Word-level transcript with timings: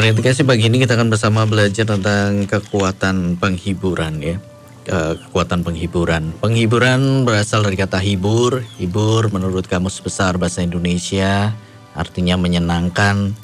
Perhatikan 0.00 0.48
pagi 0.48 0.64
ini 0.64 0.80
kita 0.80 0.96
akan 0.96 1.12
bersama 1.12 1.44
belajar 1.44 1.84
tentang 1.84 2.48
kekuatan 2.48 3.36
penghiburan 3.36 4.16
ya. 4.24 4.40
Kekuatan 4.88 5.60
penghiburan. 5.60 6.32
Penghiburan 6.40 7.28
berasal 7.28 7.60
dari 7.60 7.76
kata 7.76 8.00
hibur. 8.00 8.64
Hibur 8.80 9.28
menurut 9.28 9.68
kamus 9.68 10.00
besar 10.00 10.40
bahasa 10.40 10.64
Indonesia 10.64 11.52
artinya 11.92 12.40
menyenangkan 12.40 13.36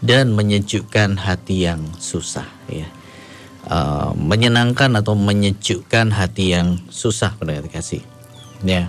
dan 0.00 0.32
menyejukkan 0.32 1.20
hati 1.20 1.68
yang 1.68 1.84
susah 2.00 2.48
ya. 2.72 2.88
Uh, 3.68 4.16
menyenangkan 4.16 4.96
atau 4.96 5.12
menyejukkan 5.12 6.08
hati 6.08 6.56
yang 6.56 6.80
susah 6.88 7.36
pendengar 7.36 7.68
kasih. 7.68 8.00
Ya. 8.64 8.88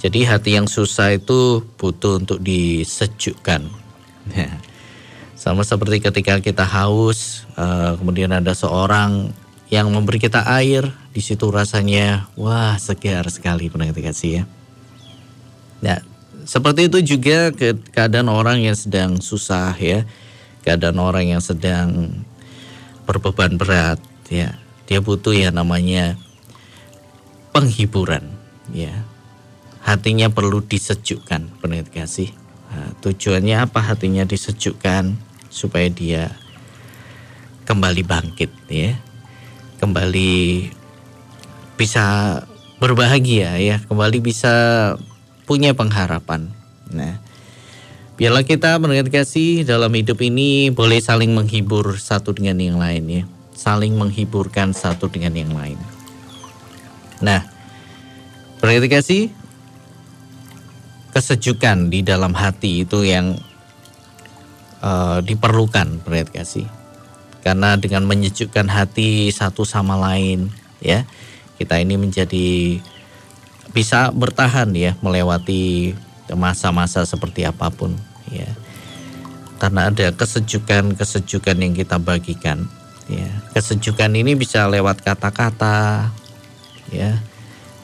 Jadi 0.00 0.24
hati 0.24 0.56
yang 0.56 0.64
susah 0.64 1.12
itu 1.12 1.60
butuh 1.76 2.24
untuk 2.24 2.40
disejukkan. 2.40 3.68
Ya 4.32 4.48
sama 5.42 5.66
seperti 5.66 5.98
ketika 5.98 6.38
kita 6.38 6.62
haus, 6.62 7.42
uh, 7.58 7.98
kemudian 7.98 8.30
ada 8.30 8.54
seorang 8.54 9.34
yang 9.74 9.90
memberi 9.90 10.22
kita 10.22 10.46
air, 10.46 10.86
di 11.10 11.18
situ 11.18 11.50
rasanya 11.50 12.30
wah 12.38 12.78
segar 12.78 13.26
sekali 13.26 13.66
pendengar 13.66 13.98
kasih 13.98 14.30
ya. 14.30 14.44
Nah, 15.82 15.98
seperti 16.46 16.86
itu 16.86 17.18
juga 17.18 17.50
ke 17.50 17.74
keadaan 17.90 18.30
orang 18.30 18.62
yang 18.62 18.78
sedang 18.78 19.18
susah 19.18 19.74
ya, 19.82 20.06
keadaan 20.62 21.02
orang 21.02 21.34
yang 21.34 21.42
sedang 21.42 22.22
berbeban 23.02 23.58
berat 23.58 23.98
ya. 24.30 24.54
Dia 24.86 25.02
butuh 25.02 25.34
ya 25.34 25.50
namanya 25.50 26.14
penghiburan 27.50 28.30
ya. 28.70 28.94
Hatinya 29.82 30.30
perlu 30.30 30.62
disejukkan 30.62 31.58
pendengar 31.58 31.90
kasih. 31.90 32.30
Nah, 32.70 32.94
tujuannya 33.02 33.58
apa 33.58 33.82
hatinya 33.82 34.22
disejukkan? 34.22 35.31
Supaya 35.52 35.92
dia 35.92 36.32
kembali 37.68 38.02
bangkit 38.02 38.48
ya. 38.72 38.96
Kembali 39.76 40.72
bisa 41.76 42.38
berbahagia 42.80 43.60
ya. 43.60 43.76
Kembali 43.84 44.18
bisa 44.24 44.52
punya 45.44 45.76
pengharapan 45.76 46.48
nah. 46.88 47.20
Biarlah 48.16 48.44
kita 48.46 48.78
mendengar 48.78 49.08
kasih 49.10 49.64
dalam 49.66 49.90
hidup 49.92 50.20
ini 50.22 50.70
boleh 50.70 51.00
saling 51.00 51.32
menghibur 51.32 51.96
satu 52.00 52.32
dengan 52.32 52.56
yang 52.60 52.80
lain 52.80 53.04
ya. 53.08 53.22
Saling 53.52 53.92
menghiburkan 53.98 54.72
satu 54.72 55.12
dengan 55.12 55.36
yang 55.36 55.52
lain. 55.52 55.76
Nah 57.20 57.44
berarti 58.62 58.88
kasih 58.88 59.22
kesejukan 61.12 61.92
di 61.92 62.00
dalam 62.00 62.32
hati 62.32 62.88
itu 62.88 63.04
yang 63.04 63.36
uh, 64.82 65.22
diperlukan 65.24 66.02
berarti 66.04 66.32
kasih 66.34 66.66
karena 67.46 67.74
dengan 67.78 68.06
menyejukkan 68.06 68.68
hati 68.68 69.30
satu 69.30 69.62
sama 69.62 69.96
lain 69.96 70.50
ya 70.82 71.06
kita 71.56 71.78
ini 71.78 71.94
menjadi 71.94 72.78
bisa 73.72 74.12
bertahan 74.12 74.68
ya 74.76 74.98
melewati 75.00 75.96
masa-masa 76.36 77.02
seperti 77.08 77.48
apa 77.48 77.72
pun 77.72 77.96
ya. 78.28 78.48
Karena 79.58 79.94
ada 79.94 80.10
kesejukan-kesejukan 80.10 81.56
yang 81.56 81.72
kita 81.72 81.96
bagikan 82.02 82.66
ya. 83.06 83.30
Kesejukan 83.54 84.12
ini 84.12 84.34
bisa 84.34 84.66
lewat 84.66 85.00
kata-kata 85.06 86.10
ya. 86.90 87.22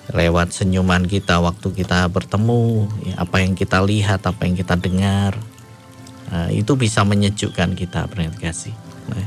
Lewat 0.08 0.56
senyuman 0.56 1.04
kita 1.04 1.36
waktu 1.36 1.68
kita 1.84 2.08
bertemu 2.08 2.88
ya, 3.04 3.14
apa 3.20 3.44
yang 3.44 3.52
kita 3.52 3.84
lihat 3.84 4.24
apa 4.24 4.48
yang 4.48 4.56
kita 4.56 4.72
dengar 4.80 5.36
Nah, 6.28 6.48
itu 6.52 6.76
bisa 6.76 7.04
menyejukkan 7.08 7.72
kita 7.72 8.04
berkat 8.08 8.36
kasih. 8.36 8.76
Nah, 9.08 9.26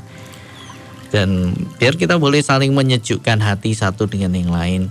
dan 1.12 1.52
biar 1.76 2.00
kita 2.00 2.16
boleh 2.16 2.40
saling 2.40 2.72
menyejukkan 2.72 3.44
hati 3.44 3.76
satu 3.76 4.08
dengan 4.08 4.32
yang 4.38 4.54
lain. 4.54 4.82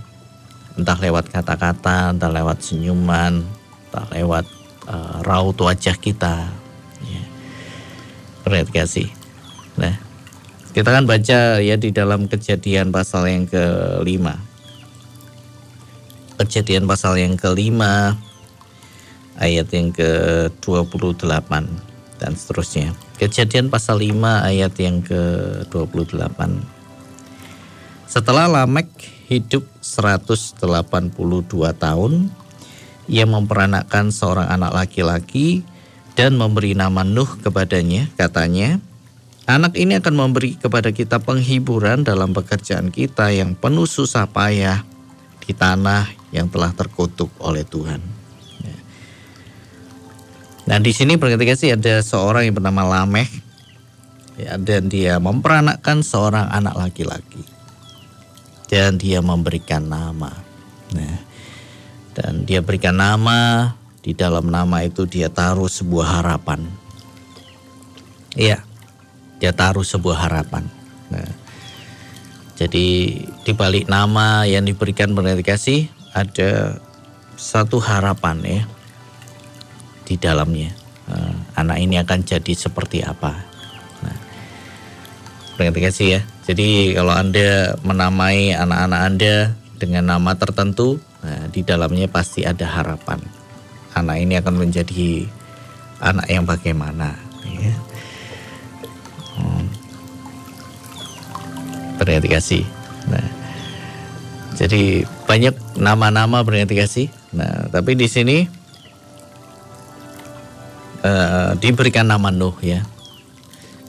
Entah 0.77 0.99
lewat 0.99 1.33
kata-kata, 1.33 2.15
entah 2.15 2.31
lewat 2.31 2.61
senyuman, 2.61 3.41
entah 3.89 4.05
lewat 4.13 4.45
uh, 4.85 5.25
raut 5.25 5.57
wajah 5.57 5.97
kita. 5.97 6.45
Ya. 7.07 7.23
Berkat 8.45 8.69
kasih. 8.69 9.09
Nah, 9.79 9.97
kita 10.71 10.93
kan 10.93 11.09
baca 11.09 11.59
ya 11.59 11.75
di 11.75 11.89
dalam 11.89 12.29
kejadian 12.29 12.93
pasal 12.93 13.27
yang 13.27 13.49
kelima. 13.49 14.37
Kejadian 16.37 16.85
pasal 16.85 17.17
yang 17.17 17.33
kelima 17.33 18.13
ayat 19.41 19.73
yang 19.73 19.89
ke-28 19.89 21.90
dan 22.21 22.37
seterusnya. 22.37 22.93
Kejadian 23.17 23.73
pasal 23.73 23.97
5 23.97 24.45
ayat 24.45 24.77
yang 24.77 25.01
ke-28. 25.01 26.37
Setelah 28.05 28.45
Lamek 28.45 28.87
hidup 29.25 29.65
182 29.81 30.61
tahun, 31.81 32.13
ia 33.09 33.25
memperanakkan 33.25 34.13
seorang 34.13 34.45
anak 34.45 34.77
laki-laki 34.85 35.65
dan 36.13 36.37
memberi 36.37 36.77
nama 36.77 37.01
Nuh 37.01 37.41
kepadanya. 37.41 38.13
Katanya, 38.13 38.77
anak 39.49 39.73
ini 39.79 39.97
akan 39.97 40.13
memberi 40.13 40.59
kepada 40.61 40.93
kita 40.93 41.17
penghiburan 41.17 42.05
dalam 42.05 42.37
pekerjaan 42.37 42.93
kita 42.93 43.33
yang 43.33 43.57
penuh 43.57 43.89
susah 43.89 44.29
payah 44.29 44.85
di 45.41 45.57
tanah 45.57 46.05
yang 46.29 46.45
telah 46.47 46.69
terkutuk 46.77 47.33
oleh 47.41 47.65
Tuhan. 47.65 48.20
Nah 50.69 50.77
di 50.77 50.93
sini 50.93 51.17
perhatikan 51.17 51.57
sih 51.57 51.73
ada 51.73 51.99
seorang 52.05 52.45
yang 52.45 52.55
bernama 52.55 52.85
Lameh 52.85 53.25
ya, 54.37 54.57
dan 54.61 54.87
dia 54.87 55.17
memperanakkan 55.17 56.05
seorang 56.05 56.47
anak 56.53 56.77
laki-laki 56.77 57.43
dan 58.71 58.95
dia 58.95 59.19
memberikan 59.19 59.89
nama. 59.89 60.31
Nah, 60.95 61.17
dan 62.15 62.47
dia 62.47 62.63
berikan 62.63 62.95
nama 62.95 63.73
di 63.99 64.15
dalam 64.15 64.47
nama 64.47 64.83
itu 64.85 65.03
dia 65.03 65.27
taruh 65.27 65.67
sebuah 65.67 66.21
harapan. 66.21 66.63
Iya, 68.37 68.63
dia 69.43 69.51
taruh 69.51 69.83
sebuah 69.83 70.29
harapan. 70.29 70.63
Nah, 71.11 71.31
jadi 72.55 72.87
di 73.27 73.51
balik 73.51 73.91
nama 73.91 74.47
yang 74.47 74.63
diberikan 74.63 75.11
kasih 75.43 75.91
ada 76.15 76.79
satu 77.35 77.81
harapan 77.81 78.37
ya 78.43 78.63
di 80.11 80.19
dalamnya. 80.19 80.75
Uh, 81.07 81.31
anak 81.55 81.79
ini 81.79 81.95
akan 82.03 82.27
jadi 82.27 82.51
seperti 82.51 82.99
apa? 82.99 83.31
Nah, 84.03 84.17
kasih 85.79 86.19
ya. 86.19 86.21
Jadi 86.51 86.91
kalau 86.91 87.15
anda 87.15 87.79
menamai 87.87 88.51
anak-anak 88.51 89.01
anda 89.07 89.35
dengan 89.79 90.11
nama 90.11 90.35
tertentu, 90.35 90.99
nah, 91.23 91.47
di 91.47 91.63
dalamnya 91.63 92.11
pasti 92.11 92.43
ada 92.43 92.67
harapan. 92.67 93.23
Anak 93.95 94.19
ini 94.19 94.35
akan 94.35 94.59
menjadi 94.59 95.23
anak 96.03 96.27
yang 96.27 96.43
bagaimana? 96.43 97.15
Ya. 97.47 97.75
Hmm. 99.39 99.67
kasih. 102.27 102.67
Nah, 103.07 103.27
jadi 104.59 105.07
banyak 105.23 105.55
nama-nama 105.79 106.43
kasih. 106.75 107.07
Nah, 107.31 107.71
tapi 107.71 107.95
di 107.95 108.11
sini 108.11 108.60
uh, 111.05 111.57
diberikan 111.57 112.09
nama 112.09 112.29
Nuh 112.29 112.55
ya. 112.61 112.85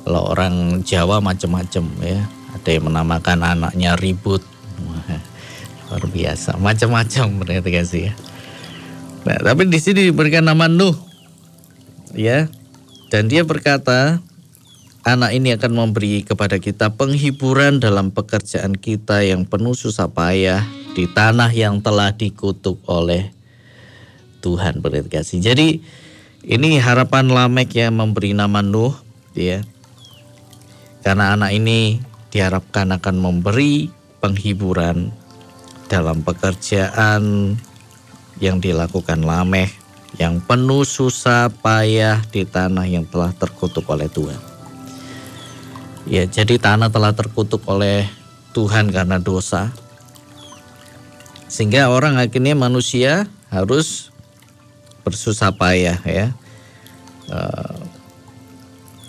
Kalau 0.03 0.29
orang 0.33 0.83
Jawa 0.83 1.23
macam-macam 1.23 1.85
ya. 2.03 2.21
Ada 2.53 2.69
yang 2.77 2.85
menamakan 2.93 3.39
anaknya 3.41 3.97
ribut. 3.97 4.45
luar 5.93 6.09
biasa, 6.09 6.57
macam-macam 6.57 7.45
berarti 7.45 7.69
kasih 7.69 8.03
ya. 8.09 8.13
Nah, 9.29 9.37
tapi 9.45 9.69
di 9.69 9.77
sini 9.77 10.09
diberikan 10.09 10.49
nama 10.49 10.65
Nuh. 10.65 10.97
Ya. 12.17 12.49
Dan 13.13 13.29
dia 13.29 13.45
berkata, 13.45 14.25
anak 15.05 15.37
ini 15.37 15.53
akan 15.53 15.73
memberi 15.77 16.25
kepada 16.25 16.57
kita 16.57 16.97
penghiburan 16.97 17.77
dalam 17.77 18.09
pekerjaan 18.09 18.73
kita 18.73 19.21
yang 19.21 19.45
penuh 19.45 19.77
susah 19.77 20.09
payah 20.09 20.65
di 20.97 21.05
tanah 21.05 21.53
yang 21.53 21.85
telah 21.85 22.17
dikutuk 22.17 22.81
oleh 22.89 23.29
Tuhan 24.41 24.81
berarti 24.81 25.13
kasih. 25.13 25.39
Jadi 25.45 25.85
ini 26.43 26.83
harapan 26.83 27.31
Lamek 27.31 27.79
yang 27.79 27.95
memberi 27.99 28.35
nama 28.35 28.61
Nuh, 28.61 28.95
ya. 29.35 29.63
Karena 31.03 31.35
anak 31.35 31.55
ini 31.55 31.99
diharapkan 32.31 32.91
akan 32.95 33.17
memberi 33.19 33.91
penghiburan 34.23 35.11
dalam 35.91 36.23
pekerjaan 36.23 37.55
yang 38.39 38.59
dilakukan 38.63 39.23
Lameh 39.23 39.71
yang 40.21 40.45
penuh 40.45 40.85
susah 40.85 41.49
payah 41.49 42.21
di 42.29 42.45
tanah 42.45 42.85
yang 42.85 43.09
telah 43.09 43.33
terkutuk 43.33 43.89
oleh 43.89 44.13
Tuhan. 44.13 44.41
Ya, 46.05 46.29
jadi 46.29 46.61
tanah 46.61 46.93
telah 46.93 47.17
terkutuk 47.17 47.65
oleh 47.65 48.05
Tuhan 48.53 48.93
karena 48.93 49.17
dosa. 49.17 49.73
Sehingga 51.49 51.89
orang 51.89 52.21
akhirnya 52.21 52.53
manusia 52.53 53.25
harus 53.49 54.12
bersusah 55.03 55.51
payah 55.55 55.99
ya 56.07 56.27
uh, 57.31 57.79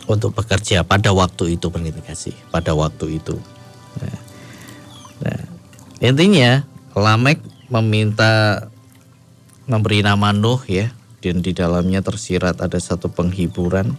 untuk 0.10 0.36
bekerja 0.36 0.84
pada 0.84 1.16
waktu 1.16 1.56
itu 1.56 1.72
kasih 2.04 2.36
pada 2.52 2.76
waktu 2.76 3.24
itu. 3.24 3.40
Nah, 4.02 4.20
nah, 5.24 5.42
intinya 6.04 6.68
Lamek 6.94 7.42
meminta 7.74 8.68
memberi 9.66 10.06
nama 10.06 10.30
Nuh 10.30 10.62
ya 10.70 10.94
dan 11.24 11.42
di 11.42 11.56
dalamnya 11.56 12.04
tersirat 12.04 12.62
ada 12.62 12.78
satu 12.78 13.10
penghiburan. 13.10 13.98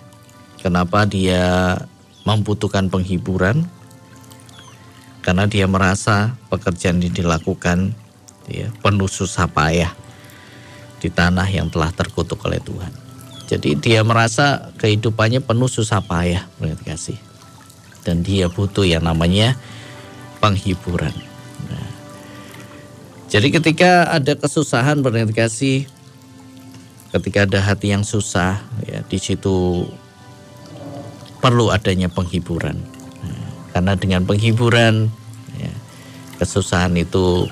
Kenapa 0.62 1.02
dia 1.08 1.74
membutuhkan 2.22 2.86
penghiburan? 2.86 3.66
Karena 5.24 5.48
dia 5.48 5.64
merasa 5.64 6.36
pekerjaan 6.52 7.00
ini 7.00 7.08
dilakukan 7.08 7.96
ya, 8.46 8.68
penuh 8.84 9.08
susah 9.08 9.48
payah 9.48 10.03
di 11.04 11.12
tanah 11.12 11.44
yang 11.52 11.68
telah 11.68 11.92
terkutuk 11.92 12.40
oleh 12.48 12.64
Tuhan. 12.64 12.88
Jadi 13.44 13.76
dia 13.76 14.00
merasa 14.00 14.72
kehidupannya 14.80 15.44
penuh 15.44 15.68
susah 15.68 16.00
payah, 16.00 16.48
kasih. 16.80 17.20
Dan 18.00 18.24
dia 18.24 18.48
butuh 18.48 18.88
yang 18.88 19.04
namanya 19.04 19.52
penghiburan. 20.40 21.12
Nah, 21.68 21.88
jadi 23.28 23.52
ketika 23.60 24.08
ada 24.08 24.32
kesusahan 24.32 25.04
kasih, 25.28 25.84
ketika 27.12 27.44
ada 27.44 27.60
hati 27.60 27.92
yang 27.92 28.00
susah, 28.00 28.64
ya 28.88 29.04
di 29.04 29.20
situ 29.20 29.84
perlu 31.44 31.68
adanya 31.68 32.08
penghiburan. 32.08 32.80
Nah, 33.20 33.48
karena 33.76 33.92
dengan 33.92 34.24
penghiburan, 34.24 35.12
ya, 35.60 35.72
kesusahan 36.40 36.96
itu 36.96 37.44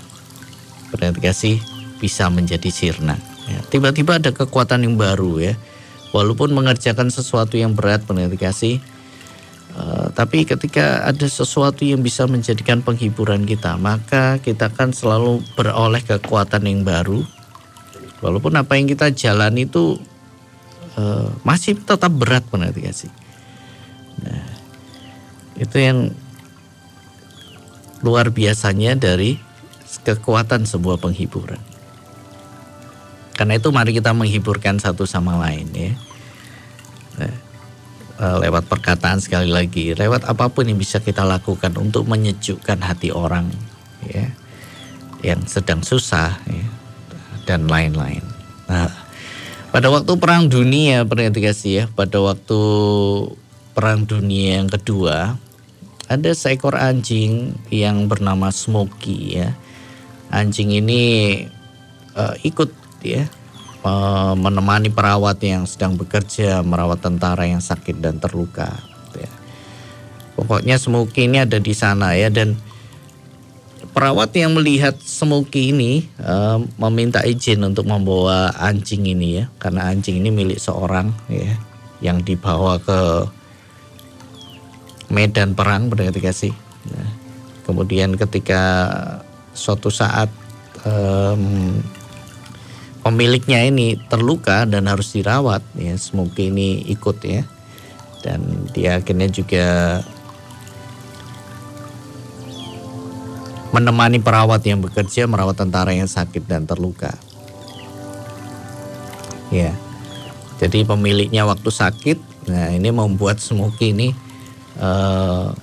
kasih 1.21 1.61
bisa 2.01 2.33
menjadi 2.33 2.73
sirna. 2.73 3.21
Ya, 3.53 3.61
tiba-tiba 3.69 4.17
ada 4.17 4.33
kekuatan 4.33 4.89
yang 4.89 4.97
baru 4.97 5.53
ya. 5.53 5.55
Walaupun 6.17 6.53
mengerjakan 6.57 7.13
sesuatu 7.13 7.57
yang 7.57 7.73
berat 7.73 8.05
pendengar 8.05 8.37
uh, 8.37 10.09
tapi 10.13 10.45
ketika 10.45 11.09
ada 11.09 11.25
sesuatu 11.25 11.89
yang 11.89 12.05
bisa 12.05 12.29
menjadikan 12.29 12.85
penghiburan 12.85 13.49
kita 13.49 13.81
maka 13.81 14.37
kita 14.41 14.69
akan 14.69 14.93
selalu 14.93 15.41
beroleh 15.57 16.01
kekuatan 16.05 16.69
yang 16.69 16.85
baru. 16.85 17.25
Walaupun 18.21 18.55
apa 18.61 18.77
yang 18.77 18.87
kita 18.89 19.09
jalan 19.13 19.57
itu 19.57 20.01
uh, 20.97 21.29
masih 21.45 21.79
tetap 21.79 22.13
berat 22.13 22.45
pendengar 22.49 22.75
nah 24.23 24.45
itu 25.57 25.77
yang 25.81 26.13
luar 28.05 28.29
biasanya 28.29 28.99
dari 28.99 29.41
kekuatan 30.05 30.69
sebuah 30.69 31.01
penghiburan 31.01 31.61
karena 33.33 33.57
itu 33.57 33.69
mari 33.73 33.97
kita 33.97 34.13
menghiburkan 34.13 34.77
satu 34.79 35.09
sama 35.09 35.37
lain 35.41 35.69
ya. 35.73 35.93
Nah, 37.21 37.35
eh, 38.21 38.37
lewat 38.49 38.69
perkataan 38.69 39.21
sekali 39.21 39.49
lagi, 39.49 39.97
lewat 39.97 40.29
apa 40.29 40.49
pun 40.53 40.69
yang 40.69 40.79
bisa 40.79 41.01
kita 41.01 41.25
lakukan 41.25 41.73
untuk 41.81 42.09
menyejukkan 42.09 42.79
hati 42.81 43.13
orang 43.13 43.49
ya 44.05 44.29
yang 45.23 45.47
sedang 45.47 45.81
susah 45.87 46.35
ya, 46.51 46.67
dan 47.47 47.71
lain-lain. 47.71 48.27
Nah, 48.67 48.91
pada 49.71 49.89
waktu 49.89 50.13
perang 50.19 50.51
dunia 50.51 51.07
kasih 51.07 51.73
ya, 51.73 51.85
pada 51.89 52.19
waktu 52.19 52.61
perang 53.73 54.05
dunia 54.05 54.61
yang 54.61 54.69
kedua 54.69 55.41
ada 56.11 56.31
seekor 56.37 56.77
anjing 56.77 57.57
yang 57.73 58.05
bernama 58.11 58.53
Smokey 58.53 59.41
ya. 59.41 59.57
Anjing 60.29 60.77
ini 60.77 61.03
uh, 62.17 62.37
ikut 62.45 62.82
ya. 63.05 63.25
Menemani 64.39 64.95
perawat 64.95 65.43
yang 65.43 65.67
sedang 65.67 65.99
bekerja 65.99 66.63
merawat 66.63 67.03
tentara 67.03 67.51
yang 67.51 67.59
sakit 67.59 67.99
dan 67.99 68.23
terluka 68.23 68.71
ya. 69.19 69.27
pokoknya 70.39 70.79
Smoky 70.79 71.27
ini 71.27 71.43
ada 71.43 71.59
di 71.59 71.75
sana 71.75 72.15
ya 72.15 72.31
dan 72.31 72.55
perawat 73.91 74.31
yang 74.39 74.55
melihat 74.55 74.95
Smoky 75.03 75.75
ini 75.75 76.07
uh, 76.23 76.63
meminta 76.79 77.27
izin 77.27 77.67
untuk 77.67 77.91
membawa 77.91 78.55
anjing 78.55 79.03
ini 79.03 79.43
ya. 79.43 79.45
Karena 79.59 79.91
anjing 79.91 80.23
ini 80.23 80.31
milik 80.31 80.63
seorang 80.63 81.11
ya 81.27 81.59
yang 82.03 82.23
dibawa 82.23 82.83
ke 82.83 83.27
medan 85.13 85.53
perang 85.53 85.93
berarti 85.93 86.19
kasih 86.19 86.55
nah, 86.91 87.11
kemudian 87.69 88.17
ketika 88.17 88.65
suatu 89.53 89.93
saat 89.93 90.33
um, 90.89 91.79
pemiliknya 93.03 93.67
ini 93.67 93.99
terluka 94.09 94.65
dan 94.65 94.87
harus 94.87 95.13
dirawat 95.13 95.61
ya. 95.75 95.95
Semoga 95.99 96.41
ini 96.41 96.87
ikut 96.89 97.19
ya. 97.27 97.43
Dan 98.23 98.71
dia 98.71 99.03
akhirnya 99.03 99.27
juga 99.27 99.67
menemani 103.75 104.23
perawat 104.23 104.63
yang 104.63 104.79
bekerja 104.79 105.27
merawat 105.27 105.59
tentara 105.59 105.91
yang 105.91 106.07
sakit 106.09 106.47
dan 106.47 106.65
terluka. 106.65 107.11
Ya. 109.51 109.75
Jadi 110.63 110.87
pemiliknya 110.87 111.43
waktu 111.43 111.69
sakit 111.69 112.31
nah 112.43 112.75
ini 112.75 112.91
membuat 112.91 113.39
Smoky 113.39 113.95
ini 113.95 114.11
uh, 114.83 115.55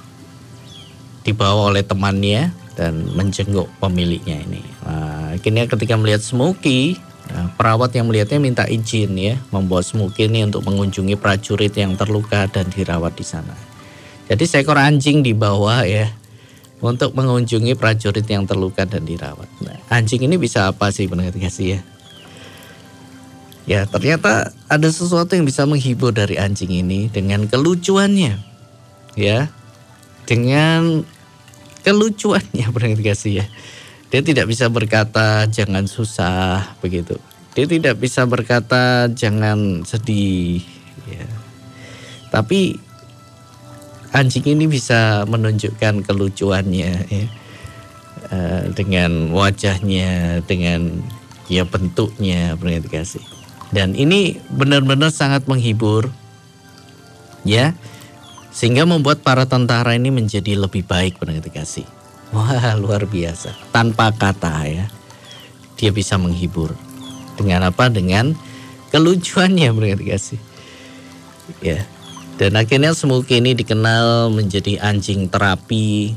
dibawa 1.27 1.75
oleh 1.75 1.83
temannya 1.83 2.56
dan 2.80 3.12
menjenguk 3.12 3.68
pemiliknya 3.83 4.39
ini. 4.39 4.63
Nah, 4.88 5.35
akhirnya 5.35 5.68
ketika 5.68 6.00
melihat 6.00 6.24
Smoky 6.24 6.95
Nah, 7.29 7.53
perawat 7.53 7.93
yang 7.93 8.09
melihatnya 8.09 8.41
minta 8.41 8.65
izin 8.65 9.13
ya 9.13 9.37
membawa 9.53 9.85
Smoky 9.85 10.25
ini 10.25 10.49
untuk 10.49 10.65
mengunjungi 10.65 11.13
prajurit 11.13 11.73
yang 11.77 11.93
terluka 11.93 12.49
dan 12.49 12.65
dirawat 12.73 13.13
di 13.13 13.25
sana. 13.25 13.53
Jadi 14.29 14.45
seekor 14.45 14.77
anjing 14.77 15.21
dibawa 15.21 15.85
ya 15.85 16.09
untuk 16.79 17.13
mengunjungi 17.13 17.75
prajurit 17.75 18.25
yang 18.25 18.47
terluka 18.47 18.87
dan 18.87 19.03
dirawat. 19.05 19.49
Nah, 19.61 19.77
anjing 19.91 20.25
ini 20.25 20.39
bisa 20.39 20.71
apa 20.71 20.89
sih 20.89 21.05
pendengar 21.05 21.35
kasih 21.35 21.77
ya? 21.77 21.81
Ya 23.69 23.81
ternyata 23.85 24.49
ada 24.65 24.89
sesuatu 24.89 25.37
yang 25.37 25.45
bisa 25.45 25.61
menghibur 25.69 26.09
dari 26.09 26.41
anjing 26.41 26.73
ini 26.73 27.05
dengan 27.13 27.45
kelucuannya, 27.45 28.41
ya, 29.13 29.45
dengan 30.25 31.05
kelucuannya 31.85 32.65
pendengar 32.73 33.01
kasih 33.13 33.43
ya. 33.43 33.47
Dia 34.09 34.25
tidak 34.25 34.50
bisa 34.50 34.65
berkata 34.73 35.45
jangan 35.45 35.85
susah 35.85 36.77
begitu. 36.81 37.17
Dia 37.53 37.69
tidak 37.69 38.01
bisa 38.01 38.25
berkata 38.25 39.06
jangan 39.13 39.85
sedih. 39.85 40.65
Ya. 41.06 41.25
Tapi 42.33 42.77
anjing 44.09 44.45
ini 44.57 44.66
bisa 44.66 45.25
menunjukkan 45.30 46.06
kelucuannya 46.06 46.94
ya. 47.06 47.25
Uh, 48.30 48.69
dengan 48.78 49.31
wajahnya, 49.33 50.44
dengan 50.45 51.01
ya 51.49 51.66
bentuknya 51.66 52.54
kasih. 52.89 53.23
Dan 53.69 53.94
ini 53.94 54.37
benar-benar 54.49 55.13
sangat 55.13 55.45
menghibur 55.45 56.09
ya 57.45 57.78
sehingga 58.49 58.83
membuat 58.83 59.21
para 59.21 59.45
tentara 59.45 59.94
ini 59.94 60.09
menjadi 60.09 60.57
lebih 60.57 60.83
baik 60.85 61.21
kasih. 61.54 61.85
Wah 62.30 62.78
luar 62.78 63.09
biasa. 63.09 63.57
Tanpa 63.74 64.14
kata 64.14 64.69
ya. 64.69 64.86
Dia 65.81 65.90
bisa 65.90 66.21
menghibur. 66.21 66.78
Dengan 67.33 67.66
apa? 67.66 67.90
Dengan 67.90 68.38
kelucuannya 68.94 69.69
mereka 69.78 70.06
kasih. 70.06 70.42
Ya. 71.66 71.81
Dan 72.38 72.56
akhirnya 72.56 72.95
Smoky 72.95 73.44
ini 73.44 73.52
dikenal 73.52 74.31
menjadi 74.31 74.80
anjing 74.80 75.28
terapi 75.28 76.16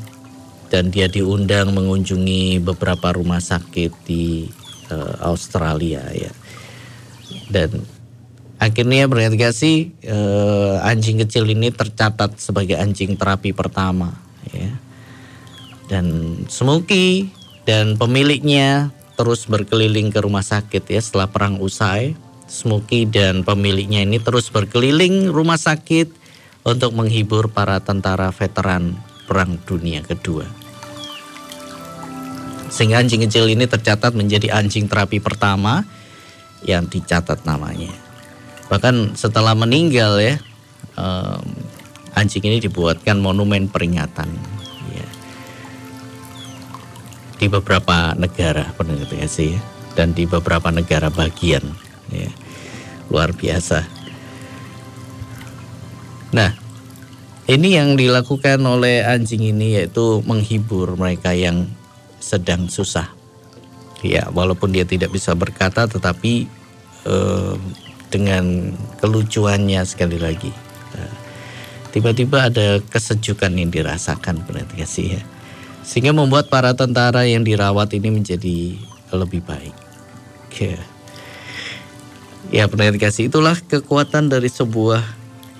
dan 0.70 0.94
dia 0.94 1.10
diundang 1.10 1.74
mengunjungi 1.74 2.62
beberapa 2.62 3.10
rumah 3.10 3.42
sakit 3.42 3.92
di 4.06 4.46
uh, 4.92 5.26
Australia 5.26 6.06
ya. 6.14 6.30
Dan 7.50 7.82
akhirnya 8.62 9.10
kasih 9.34 9.90
uh, 10.06 10.78
anjing 10.86 11.18
kecil 11.26 11.50
ini 11.50 11.74
tercatat 11.74 12.38
sebagai 12.38 12.78
anjing 12.78 13.18
terapi 13.18 13.50
pertama 13.50 14.14
ya 14.54 14.70
dan 15.92 16.08
Smoky 16.48 17.28
dan 17.68 18.00
pemiliknya 18.00 18.88
terus 19.20 19.44
berkeliling 19.44 20.08
ke 20.08 20.24
rumah 20.24 20.40
sakit 20.40 20.88
ya 20.88 21.00
setelah 21.04 21.28
perang 21.28 21.60
usai. 21.60 22.16
Smoky 22.48 23.08
dan 23.08 23.44
pemiliknya 23.44 24.04
ini 24.04 24.20
terus 24.20 24.48
berkeliling 24.52 25.28
rumah 25.28 25.56
sakit 25.56 26.08
untuk 26.64 26.92
menghibur 26.92 27.48
para 27.48 27.80
tentara 27.80 28.28
veteran 28.28 28.96
Perang 29.24 29.56
Dunia 29.64 30.04
Kedua. 30.04 30.44
Sehingga 32.68 33.00
anjing 33.00 33.24
kecil 33.24 33.48
ini 33.48 33.64
tercatat 33.64 34.12
menjadi 34.12 34.52
anjing 34.52 34.84
terapi 34.84 35.20
pertama 35.20 35.84
yang 36.68 36.88
dicatat 36.88 37.40
namanya. 37.48 37.92
Bahkan 38.68 39.16
setelah 39.16 39.56
meninggal 39.56 40.20
ya, 40.20 40.36
um, 41.00 41.44
anjing 42.12 42.44
ini 42.44 42.60
dibuatkan 42.60 43.16
monumen 43.16 43.72
peringatan 43.72 44.51
di 47.42 47.50
beberapa 47.50 48.14
negara 48.14 48.70
pendengar 48.78 49.10
sih 49.26 49.58
dan 49.98 50.14
di 50.14 50.30
beberapa 50.30 50.70
negara 50.70 51.10
bagian 51.10 51.66
ya 52.14 52.30
luar 53.10 53.34
biasa. 53.34 53.82
Nah 56.30 56.54
ini 57.50 57.74
yang 57.74 57.98
dilakukan 57.98 58.62
oleh 58.62 59.02
anjing 59.02 59.42
ini 59.42 59.74
yaitu 59.74 60.22
menghibur 60.22 60.94
mereka 60.94 61.34
yang 61.34 61.66
sedang 62.22 62.70
susah. 62.70 63.10
Ya, 64.02 64.30
walaupun 64.30 64.74
dia 64.74 64.86
tidak 64.86 65.14
bisa 65.14 65.34
berkata, 65.34 65.86
tetapi 65.86 66.46
eh, 67.06 67.54
dengan 68.10 68.74
kelucuannya 68.98 69.82
sekali 69.86 70.18
lagi, 70.18 70.50
eh, 70.98 71.14
tiba-tiba 71.94 72.50
ada 72.50 72.82
kesejukan 72.82 73.54
yang 73.54 73.70
dirasakan 73.70 74.42
kasih 74.74 75.18
ya, 75.18 75.22
sehingga 75.92 76.16
membuat 76.16 76.48
para 76.48 76.72
tentara 76.72 77.28
yang 77.28 77.44
dirawat 77.44 77.92
ini 77.92 78.08
menjadi 78.08 78.80
lebih 79.12 79.44
baik. 79.44 79.76
Ya, 80.56 80.80
ya 82.48 82.64
pendengar 82.64 82.96
kasih 82.96 83.28
itulah 83.28 83.60
kekuatan 83.68 84.32
dari 84.32 84.48
sebuah 84.48 85.04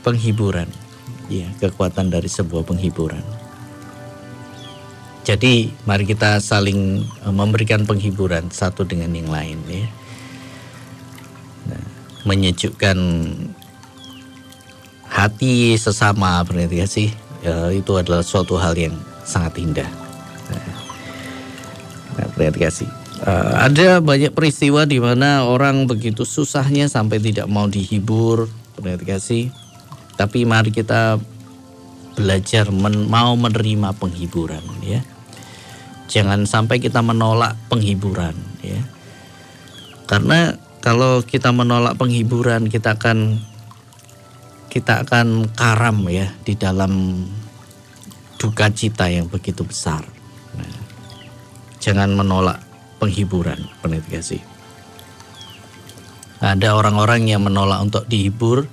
penghiburan 0.01 0.73
ya 1.33 1.49
kekuatan 1.61 2.12
dari 2.12 2.29
sebuah 2.29 2.69
penghiburan. 2.69 3.25
Jadi 5.23 5.71
mari 5.87 6.05
kita 6.05 6.43
saling 6.43 7.07
e, 7.23 7.29
memberikan 7.31 7.87
penghiburan 7.87 8.51
satu 8.53 8.83
dengan 8.83 9.15
yang 9.15 9.31
lain 9.31 9.59
ya. 9.71 9.87
Nah, 11.71 11.85
menyejukkan 12.27 12.99
hati 15.07 15.79
sesama 15.79 16.43
berarti 16.43 16.77
ya 16.83 16.87
sih 16.91 17.09
ya, 17.41 17.71
itu 17.71 17.95
adalah 17.95 18.27
suatu 18.27 18.59
hal 18.59 18.75
yang 18.75 18.99
sangat 19.23 19.62
indah. 19.62 20.02
Kasih. 22.37 22.89
Uh, 23.23 23.55
ada 23.71 24.03
banyak 24.03 24.35
peristiwa 24.35 24.83
di 24.83 24.99
mana 24.99 25.47
orang 25.47 25.87
begitu 25.87 26.27
susahnya 26.27 26.91
sampai 26.91 27.23
tidak 27.23 27.47
mau 27.47 27.71
dihibur, 27.71 28.51
kasih 29.07 29.55
tapi 30.17 30.45
mari 30.45 30.71
kita 30.71 31.17
belajar 32.12 32.69
men, 32.69 33.09
mau 33.09 33.33
menerima 33.35 33.97
penghiburan 33.97 34.62
ya. 34.85 35.01
Jangan 36.07 36.45
sampai 36.45 36.79
kita 36.79 37.01
menolak 37.01 37.57
penghiburan 37.73 38.37
ya. 38.61 38.79
Karena 40.05 40.55
kalau 40.85 41.25
kita 41.25 41.51
menolak 41.51 41.97
penghiburan 41.97 42.69
kita 42.69 43.01
akan 43.01 43.41
kita 44.69 45.09
akan 45.09 45.49
karam 45.57 46.07
ya 46.07 46.31
di 46.45 46.55
dalam 46.55 47.25
duka 48.37 48.69
cita 48.71 49.09
yang 49.09 49.27
begitu 49.27 49.65
besar. 49.65 50.05
Jangan 51.83 52.15
menolak 52.15 52.62
penghiburan, 53.03 53.59
peneliti 53.83 54.39
Ada 56.39 56.79
orang-orang 56.79 57.27
yang 57.27 57.43
menolak 57.43 57.83
untuk 57.83 58.07
dihibur, 58.07 58.71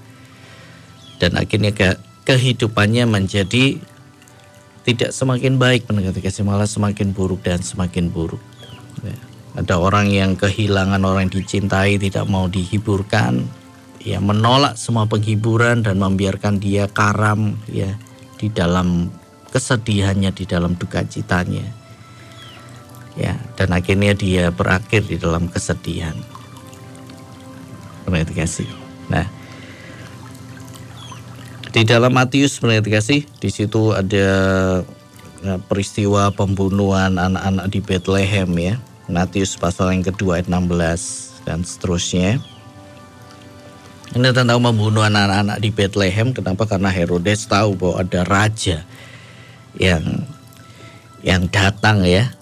dan 1.18 1.34
akhirnya 1.38 1.74
ke 1.74 1.98
kehidupannya 2.30 3.10
menjadi 3.10 3.82
tidak 4.86 5.12
semakin 5.14 5.58
baik 5.58 5.90
pendengar 5.90 6.14
kasih 6.14 6.46
malah 6.46 6.70
semakin 6.70 7.14
buruk 7.14 7.42
dan 7.42 7.62
semakin 7.62 8.10
buruk. 8.10 8.42
Ya. 9.02 9.18
Ada 9.58 9.82
orang 9.82 10.14
yang 10.14 10.38
kehilangan 10.38 11.02
orang 11.02 11.30
yang 11.30 11.42
dicintai 11.42 11.98
tidak 11.98 12.26
mau 12.30 12.46
dihiburkan, 12.46 13.46
ya 14.02 14.22
menolak 14.22 14.78
semua 14.78 15.10
penghiburan 15.10 15.82
dan 15.82 15.98
membiarkan 15.98 16.62
dia 16.62 16.86
karam 16.86 17.58
ya 17.70 17.92
di 18.38 18.48
dalam 18.50 19.10
kesedihannya 19.50 20.32
di 20.32 20.46
dalam 20.46 20.78
duka 20.78 21.04
citanya. 21.06 21.79
Ya, 23.20 23.36
dan 23.60 23.76
akhirnya 23.76 24.16
dia 24.16 24.48
berakhir 24.48 25.04
di 25.04 25.20
dalam 25.20 25.52
kesedihan. 25.52 26.16
Kasih. 28.10 28.66
Nah, 29.06 29.30
di 31.70 31.86
dalam 31.86 32.10
Matius 32.10 32.58
kasih 32.58 33.22
di 33.38 33.50
situ 33.54 33.94
ada 33.94 34.30
ya, 35.46 35.62
peristiwa 35.70 36.34
pembunuhan 36.34 37.22
anak-anak 37.22 37.70
di 37.70 37.80
Bethlehem 37.86 38.50
ya. 38.58 38.76
Matius 39.10 39.54
pasal 39.58 39.94
yang 39.94 40.06
kedua 40.06 40.42
ayat 40.42 40.50
16 40.50 41.46
dan 41.46 41.62
seterusnya. 41.62 42.42
Ini 44.10 44.34
tentang 44.34 44.58
pembunuhan 44.58 45.14
anak-anak 45.14 45.62
di 45.62 45.70
Bethlehem. 45.70 46.34
Kenapa? 46.34 46.66
Karena 46.66 46.90
Herodes 46.90 47.46
tahu 47.46 47.78
bahwa 47.78 48.02
ada 48.02 48.22
raja 48.26 48.82
yang 49.78 50.26
yang 51.22 51.46
datang 51.46 52.02
ya. 52.06 52.34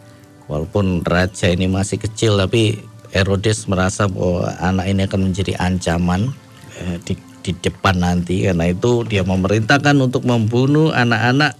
Walaupun 0.47 1.03
raja 1.03 1.51
ini 1.51 1.67
masih 1.67 1.99
kecil 1.99 2.39
tapi 2.39 2.79
Herodes 3.11 3.67
merasa 3.67 4.07
bahwa 4.07 4.51
anak 4.59 4.85
ini 4.87 5.01
akan 5.07 5.31
menjadi 5.31 5.59
ancaman 5.59 6.31
eh, 6.79 6.99
di 7.03 7.15
di 7.47 7.55
depan 7.55 8.03
nanti 8.03 8.43
karena 8.43 8.67
itu 8.67 9.07
dia 9.07 9.23
memerintahkan 9.23 9.95
untuk 10.03 10.27
membunuh 10.27 10.91
anak-anak 10.91 11.55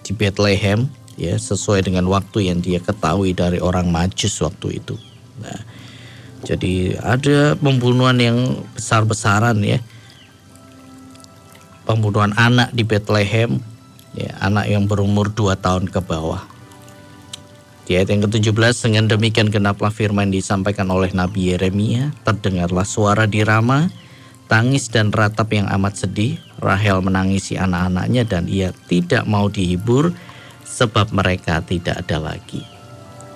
di 0.00 0.16
Bethlehem 0.16 0.88
ya 1.20 1.36
sesuai 1.36 1.84
dengan 1.84 2.08
waktu 2.08 2.48
yang 2.48 2.64
dia 2.64 2.80
ketahui 2.80 3.36
dari 3.36 3.60
orang 3.60 3.92
Majus 3.92 4.40
waktu 4.40 4.80
itu. 4.80 4.96
Nah, 5.44 5.60
jadi 6.48 6.96
ada 7.04 7.58
pembunuhan 7.60 8.16
yang 8.16 8.64
besar-besaran 8.72 9.60
ya. 9.60 9.82
Pembunuhan 11.84 12.32
anak 12.36 12.72
di 12.72 12.84
Bethlehem 12.84 13.60
ya, 14.16 14.32
anak 14.40 14.72
yang 14.72 14.88
berumur 14.88 15.28
2 15.28 15.52
tahun 15.60 15.84
ke 15.92 16.00
bawah. 16.00 16.57
Di 17.88 17.96
ayat 17.96 18.12
yang 18.12 18.28
ke-17 18.28 18.84
dengan 18.84 19.08
demikian 19.08 19.48
genaplah 19.48 19.88
firman 19.88 20.28
disampaikan 20.28 20.92
oleh 20.92 21.08
Nabi 21.16 21.56
Yeremia, 21.56 22.12
terdengarlah 22.20 22.84
suara 22.84 23.24
di 23.24 23.40
Rama, 23.40 23.88
Tangis 24.48 24.88
dan 24.88 25.12
ratap 25.12 25.52
yang 25.52 25.68
amat 25.68 26.04
sedih, 26.04 26.40
Rahel 26.60 27.04
menangisi 27.04 27.60
anak-anaknya 27.60 28.24
dan 28.24 28.48
ia 28.48 28.72
tidak 28.88 29.28
mau 29.28 29.52
dihibur 29.52 30.12
sebab 30.64 31.12
mereka 31.12 31.60
tidak 31.60 32.00
ada 32.04 32.16
lagi. 32.16 32.64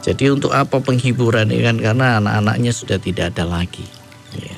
Jadi 0.01 0.33
untuk 0.33 0.57
apa 0.57 0.81
penghiburan 0.81 1.53
ini 1.53 1.65
kan 1.65 1.77
karena 1.81 2.17
anak-anaknya 2.17 2.73
sudah 2.73 2.97
tidak 2.97 3.37
ada 3.37 3.45
lagi. 3.45 3.85
Ya. 4.37 4.57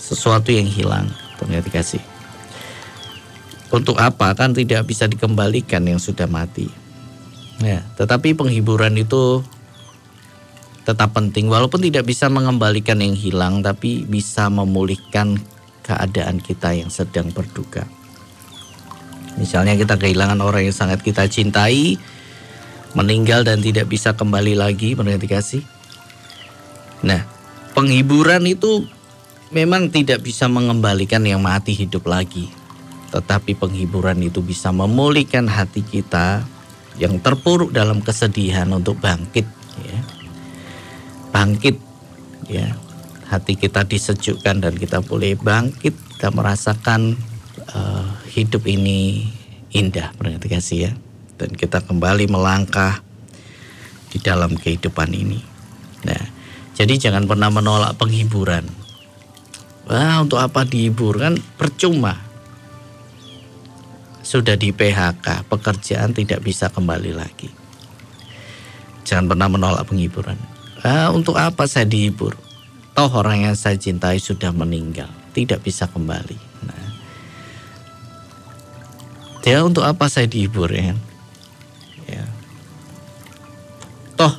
Sesuatu 0.00 0.52
yang 0.52 0.68
hilang, 0.68 1.12
ternyata 1.36 1.68
kasih. 1.68 2.00
Untuk 3.68 4.00
apa 4.00 4.32
kan 4.32 4.56
tidak 4.56 4.88
bisa 4.88 5.04
dikembalikan 5.04 5.84
yang 5.84 6.00
sudah 6.00 6.28
mati. 6.28 6.81
Ya, 7.62 7.86
tetapi 7.94 8.34
penghiburan 8.34 8.98
itu 8.98 9.46
tetap 10.82 11.14
penting 11.14 11.46
walaupun 11.46 11.78
tidak 11.78 12.10
bisa 12.10 12.26
mengembalikan 12.26 12.98
yang 12.98 13.14
hilang 13.14 13.62
tapi 13.62 14.02
bisa 14.02 14.50
memulihkan 14.50 15.38
keadaan 15.86 16.42
kita 16.42 16.74
yang 16.74 16.90
sedang 16.90 17.30
berduka. 17.30 17.86
Misalnya 19.38 19.78
kita 19.78 19.94
kehilangan 19.96 20.42
orang 20.42 20.68
yang 20.68 20.76
sangat 20.76 21.00
kita 21.00 21.24
cintai, 21.30 21.96
meninggal 22.92 23.46
dan 23.46 23.62
tidak 23.62 23.88
bisa 23.88 24.12
kembali 24.12 24.58
lagi, 24.58 24.92
berarti 24.92 25.26
kasih. 25.30 25.62
Nah, 27.06 27.24
penghiburan 27.72 28.44
itu 28.44 28.84
memang 29.54 29.88
tidak 29.88 30.20
bisa 30.20 30.50
mengembalikan 30.50 31.24
yang 31.24 31.40
mati 31.40 31.72
hidup 31.72 32.04
lagi. 32.10 32.52
Tetapi 33.12 33.56
penghiburan 33.56 34.20
itu 34.20 34.40
bisa 34.40 34.72
memulihkan 34.72 35.48
hati 35.48 35.84
kita 35.84 36.44
yang 37.00 37.20
terpuruk 37.20 37.72
dalam 37.72 38.04
kesedihan 38.04 38.68
untuk 38.72 39.00
bangkit 39.00 39.46
ya. 39.80 40.00
Bangkit 41.32 41.76
ya. 42.48 42.76
Hati 43.32 43.56
kita 43.56 43.88
disejukkan 43.88 44.60
dan 44.60 44.74
kita 44.76 45.00
boleh 45.00 45.32
bangkit 45.40 45.96
kita 45.96 46.28
merasakan 46.36 47.16
uh, 47.72 48.12
hidup 48.28 48.68
ini 48.68 49.24
indah 49.72 50.12
berarti 50.20 50.48
kasih 50.52 50.78
ya. 50.88 50.92
Dan 51.40 51.56
kita 51.56 51.80
kembali 51.80 52.28
melangkah 52.28 53.00
di 54.12 54.20
dalam 54.20 54.52
kehidupan 54.52 55.10
ini. 55.16 55.40
Nah 56.04 56.22
jadi 56.76 57.08
jangan 57.08 57.24
pernah 57.24 57.48
menolak 57.48 57.96
penghiburan. 57.96 58.68
Wah 59.88 60.22
untuk 60.22 60.38
apa 60.38 60.62
dihibur 60.62 61.18
kan 61.18 61.40
percuma 61.56 62.31
sudah 64.32 64.56
di 64.56 64.72
PHK 64.72 65.44
pekerjaan 65.52 66.16
tidak 66.16 66.40
bisa 66.40 66.72
kembali 66.72 67.12
lagi 67.12 67.52
jangan 69.04 69.28
pernah 69.28 69.52
menolak 69.52 69.84
penghiburan 69.84 70.40
Ah, 70.82 71.14
untuk 71.14 71.38
apa 71.38 71.70
saya 71.70 71.86
dihibur? 71.86 72.34
Toh 72.92 73.06
orang 73.14 73.46
yang 73.46 73.54
saya 73.54 73.78
cintai 73.78 74.18
sudah 74.18 74.50
meninggal, 74.50 75.06
tidak 75.30 75.62
bisa 75.62 75.86
kembali. 75.86 76.34
Nah, 76.66 76.86
dia 79.46 79.62
untuk 79.62 79.86
apa 79.86 80.10
saya 80.10 80.26
dihibur 80.26 80.66
ya? 80.74 80.98
ya. 82.10 82.26
Toh, 84.18 84.34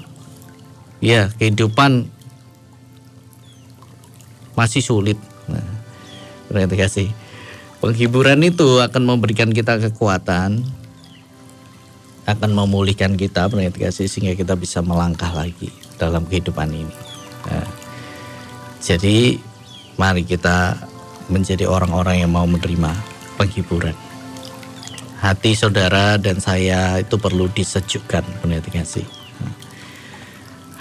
ya 1.00 1.32
kehidupan 1.40 2.12
masih 4.60 4.84
sulit. 4.84 5.18
Nah, 5.48 5.64
terima 6.52 6.76
kasih. 6.76 7.08
Penghiburan 7.84 8.40
itu 8.48 8.80
akan 8.80 9.04
memberikan 9.04 9.52
kita 9.52 9.75
kekuatan, 9.75 10.63
akan 12.24 12.52
memulihkan 12.56 13.20
kita, 13.20 13.52
terima 13.52 13.75
kasih 13.75 14.08
sehingga 14.08 14.40
kita 14.40 14.56
bisa 14.56 14.80
melangkah 14.80 15.36
lagi 15.36 15.68
dalam 16.00 16.24
kehidupan 16.24 16.72
ini. 16.72 16.96
Nah, 17.52 17.68
jadi 18.80 19.36
mari 20.00 20.24
kita 20.24 20.80
menjadi 21.28 21.68
orang-orang 21.68 22.24
yang 22.24 22.32
mau 22.32 22.48
menerima 22.48 22.92
penghiburan. 23.36 23.96
hati 25.24 25.56
saudara 25.56 26.20
dan 26.20 26.44
saya 26.44 27.00
itu 27.00 27.16
perlu 27.16 27.48
disejukkan 27.48 28.28
benar 28.44 28.60
kasih 28.60 29.08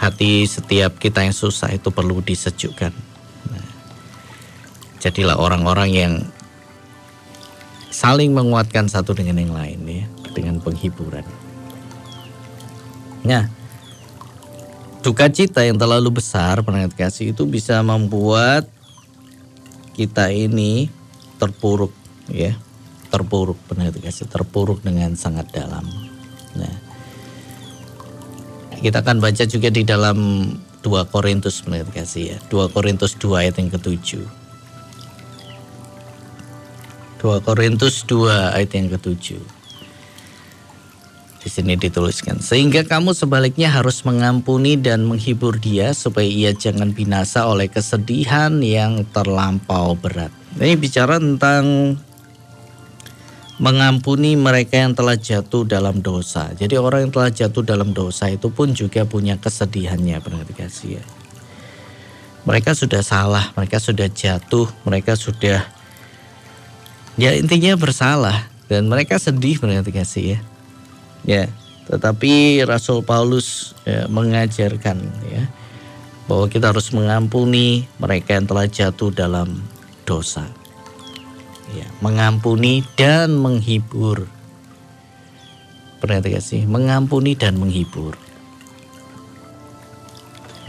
hati 0.02 0.42
setiap 0.50 0.98
kita 0.98 1.22
yang 1.22 1.30
susah 1.30 1.70
itu 1.70 1.94
perlu 1.94 2.18
disejukkan 2.18 2.90
nah, 3.54 3.70
jadilah 4.98 5.38
orang-orang 5.38 5.90
yang 5.94 6.12
saling 7.92 8.32
menguatkan 8.32 8.88
satu 8.88 9.12
dengan 9.12 9.36
yang 9.36 9.52
lain 9.52 9.78
ya 9.84 10.04
dengan 10.32 10.58
penghiburan. 10.64 11.22
Nah 13.22 13.52
duka 15.04 15.28
cita 15.28 15.60
yang 15.60 15.76
terlalu 15.76 16.18
besar 16.18 16.64
pendengar 16.64 16.90
kasih 16.96 17.36
itu 17.36 17.44
bisa 17.44 17.84
membuat 17.84 18.64
kita 19.92 20.32
ini 20.32 20.88
terpuruk 21.36 21.92
ya. 22.32 22.56
Terpuruk 23.12 23.60
pendengar 23.68 23.92
kasih 24.00 24.24
terpuruk 24.24 24.80
dengan 24.80 25.12
sangat 25.12 25.52
dalam. 25.52 25.84
Nah 26.56 26.74
kita 28.80 29.04
akan 29.04 29.20
baca 29.20 29.44
juga 29.46 29.68
di 29.68 29.84
dalam 29.84 30.48
2 30.80 31.12
Korintus 31.12 31.60
pendengar 31.60 31.92
kasih 31.92 32.34
ya. 32.34 32.36
2 32.48 32.72
Korintus 32.72 33.14
2 33.20 33.46
ayat 33.46 33.60
yang 33.60 33.68
ketujuh 33.68 34.41
2 37.22 37.46
Korintus 37.46 38.02
2 38.10 38.58
ayat 38.58 38.74
yang 38.74 38.90
ketujuh 38.90 39.38
di 41.42 41.50
sini 41.50 41.74
dituliskan, 41.74 42.38
sehingga 42.38 42.86
kamu 42.86 43.18
sebaliknya 43.18 43.66
harus 43.66 44.06
mengampuni 44.06 44.78
dan 44.78 45.02
menghibur 45.02 45.58
dia 45.58 45.90
supaya 45.90 46.26
ia 46.26 46.54
jangan 46.54 46.94
binasa 46.94 47.46
oleh 47.50 47.66
kesedihan 47.66 48.62
yang 48.62 49.02
terlampau 49.10 49.98
berat. 49.98 50.30
Ini 50.58 50.78
bicara 50.78 51.18
tentang 51.18 51.94
mengampuni 53.58 54.38
mereka 54.38 54.86
yang 54.86 54.94
telah 54.94 55.18
jatuh 55.18 55.66
dalam 55.66 55.98
dosa. 55.98 56.50
Jadi 56.54 56.78
orang 56.78 57.10
yang 57.10 57.12
telah 57.14 57.30
jatuh 57.34 57.62
dalam 57.66 57.90
dosa 57.90 58.30
itu 58.30 58.46
pun 58.50 58.70
juga 58.70 59.02
punya 59.02 59.34
kesedihannya, 59.38 60.22
berarti 60.22 60.54
kasih 60.54 60.90
ya. 61.02 61.04
Mereka 62.46 62.74
sudah 62.74 63.02
salah, 63.02 63.50
mereka 63.58 63.82
sudah 63.82 64.06
jatuh, 64.10 64.66
mereka 64.86 65.18
sudah 65.18 65.81
ya 67.16 67.34
intinya 67.36 67.76
bersalah. 67.76 68.48
Dan 68.70 68.88
mereka 68.88 69.20
sedih 69.20 69.60
berarti 69.60 69.92
kasih 69.92 70.24
ya. 70.24 70.40
Ya 71.22 71.44
tetapi 71.90 72.62
Rasul 72.64 73.02
Paulus 73.02 73.76
ya, 73.84 74.06
mengajarkan 74.08 75.02
ya 75.28 75.44
bahwa 76.30 76.46
kita 76.48 76.70
harus 76.70 76.94
mengampuni 76.94 77.84
mereka 77.98 78.38
yang 78.38 78.46
telah 78.48 78.64
jatuh 78.70 79.12
dalam 79.12 79.60
dosa. 80.08 80.46
Ya 81.76 81.84
mengampuni 82.00 82.86
dan 82.96 83.36
menghibur. 83.36 84.24
Perhatikan 86.00 86.42
sih? 86.42 86.64
Mengampuni 86.64 87.36
dan 87.36 87.60
menghibur. 87.60 88.16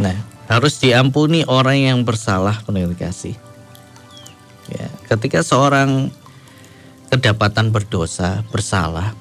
Nah 0.02 0.34
harus 0.52 0.78
diampuni 0.78 1.48
orang 1.48 1.80
yang 1.80 2.00
bersalah 2.04 2.62
perhatikan 2.68 2.94
kasih 3.00 3.34
ya 4.70 4.88
ketika 5.12 5.42
seorang 5.44 6.12
kedapatan 7.14 7.70
berdosa 7.70 8.42
bersalah. 8.50 9.14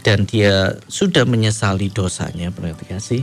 Dan 0.00 0.24
dia 0.24 0.80
sudah 0.88 1.28
menyesali 1.28 1.92
dosanya 1.92 2.48
berarti 2.54 2.86
kasih 2.88 3.22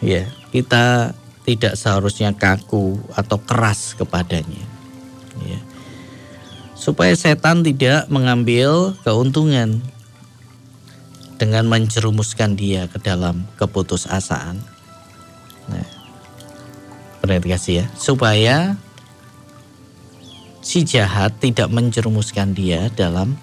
ya 0.00 0.24
kita 0.50 1.12
tidak 1.44 1.76
seharusnya 1.76 2.32
kaku 2.34 2.98
atau 3.14 3.38
keras 3.40 3.94
kepadanya. 3.94 4.64
Ya. 5.44 5.60
Supaya 6.74 7.12
setan 7.12 7.60
tidak 7.60 8.08
mengambil 8.08 8.96
keuntungan 9.04 9.84
dengan 11.36 11.68
menjerumuskan 11.68 12.56
dia 12.56 12.88
ke 12.88 12.96
dalam 13.00 13.44
keputusasaan. 13.60 14.56
Nah 15.68 15.86
berarti 17.20 17.84
ya. 17.84 17.86
Supaya 17.96 18.80
si 20.60 20.84
jahat 20.84 21.40
tidak 21.40 21.72
menjerumuskan 21.72 22.52
dia 22.52 22.92
dalam 22.92 23.36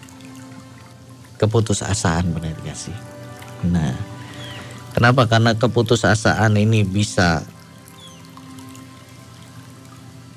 keputusasaan 1.41 2.33
benar 2.33 2.53
gak 2.65 2.77
sih? 2.77 2.97
Nah, 3.65 3.93
kenapa? 4.93 5.25
Karena 5.25 5.57
keputusasaan 5.57 6.57
ini 6.57 6.85
bisa 6.85 7.41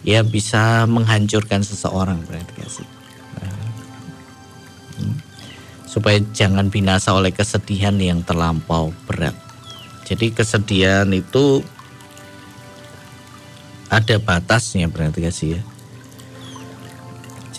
ya 0.01 0.25
bisa 0.25 0.88
menghancurkan 0.88 1.61
seseorang 1.61 2.25
benar 2.25 2.49
gak 2.57 2.73
sih? 2.73 2.88
Nah, 3.37 3.64
hmm. 5.01 5.16
supaya 5.85 6.21
jangan 6.33 6.73
binasa 6.73 7.12
oleh 7.12 7.33
kesedihan 7.33 7.97
yang 8.01 8.25
terlampau 8.25 8.93
berat. 9.05 9.37
Jadi 10.09 10.33
kesedihan 10.35 11.07
itu 11.12 11.62
ada 13.93 14.16
batasnya 14.16 14.88
berarti 14.88 15.19
gak 15.21 15.37
sih 15.37 15.51
ya. 15.59 15.62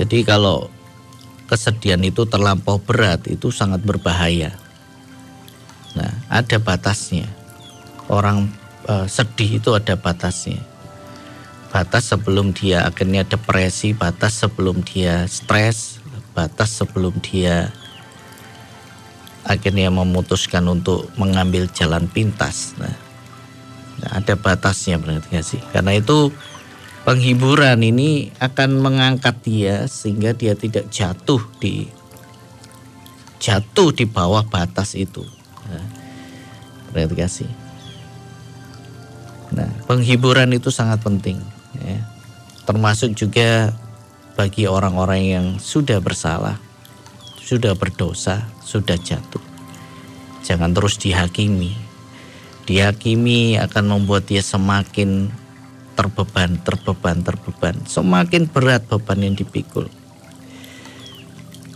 Jadi 0.01 0.25
kalau 0.25 0.65
kesedihan 1.45 2.01
itu 2.01 2.25
terlampau 2.25 2.81
berat 2.81 3.21
itu 3.29 3.53
sangat 3.53 3.85
berbahaya. 3.85 4.49
Nah, 5.93 6.09
ada 6.25 6.57
batasnya. 6.57 7.29
Orang 8.09 8.49
uh, 8.89 9.05
sedih 9.05 9.61
itu 9.61 9.69
ada 9.77 9.93
batasnya. 9.93 10.57
Batas 11.69 12.09
sebelum 12.09 12.49
dia 12.49 12.81
akhirnya 12.81 13.21
depresi, 13.29 13.93
batas 13.93 14.41
sebelum 14.41 14.81
dia 14.81 15.29
stres, 15.29 16.01
batas 16.33 16.81
sebelum 16.81 17.13
dia 17.21 17.69
akhirnya 19.45 19.93
memutuskan 19.93 20.65
untuk 20.65 21.13
mengambil 21.13 21.69
jalan 21.69 22.09
pintas. 22.09 22.73
Nah, 22.81 22.97
ada 24.09 24.33
batasnya 24.33 24.97
berarti 24.97 25.45
sih. 25.45 25.61
Karena 25.69 25.93
itu 25.93 26.33
penghiburan 27.01 27.81
ini 27.81 28.29
akan 28.37 28.77
mengangkat 28.77 29.35
dia 29.41 29.75
sehingga 29.89 30.37
dia 30.37 30.53
tidak 30.53 30.89
jatuh 30.93 31.41
di 31.57 31.89
jatuh 33.41 33.89
di 33.89 34.05
bawah 34.05 34.45
batas 34.45 34.93
itu. 34.93 35.25
Nah, 35.65 35.85
kasih. 36.93 37.49
Nah, 39.51 39.67
penghiburan 39.89 40.53
itu 40.53 40.69
sangat 40.69 41.01
penting, 41.03 41.41
ya. 41.75 41.99
termasuk 42.63 43.17
juga 43.17 43.73
bagi 44.37 44.69
orang-orang 44.69 45.21
yang 45.25 45.47
sudah 45.59 45.99
bersalah, 45.99 46.61
sudah 47.41 47.75
berdosa, 47.75 48.47
sudah 48.63 48.95
jatuh. 48.95 49.43
Jangan 50.45 50.71
terus 50.71 50.95
dihakimi. 51.01 51.75
Dihakimi 52.63 53.59
akan 53.59 53.99
membuat 53.99 54.29
dia 54.29 54.39
semakin 54.39 55.33
terbeban, 56.01 56.57
terbeban, 56.65 57.21
terbeban. 57.21 57.75
Semakin 57.85 58.49
berat 58.49 58.89
beban 58.89 59.21
yang 59.21 59.37
dipikul. 59.37 59.85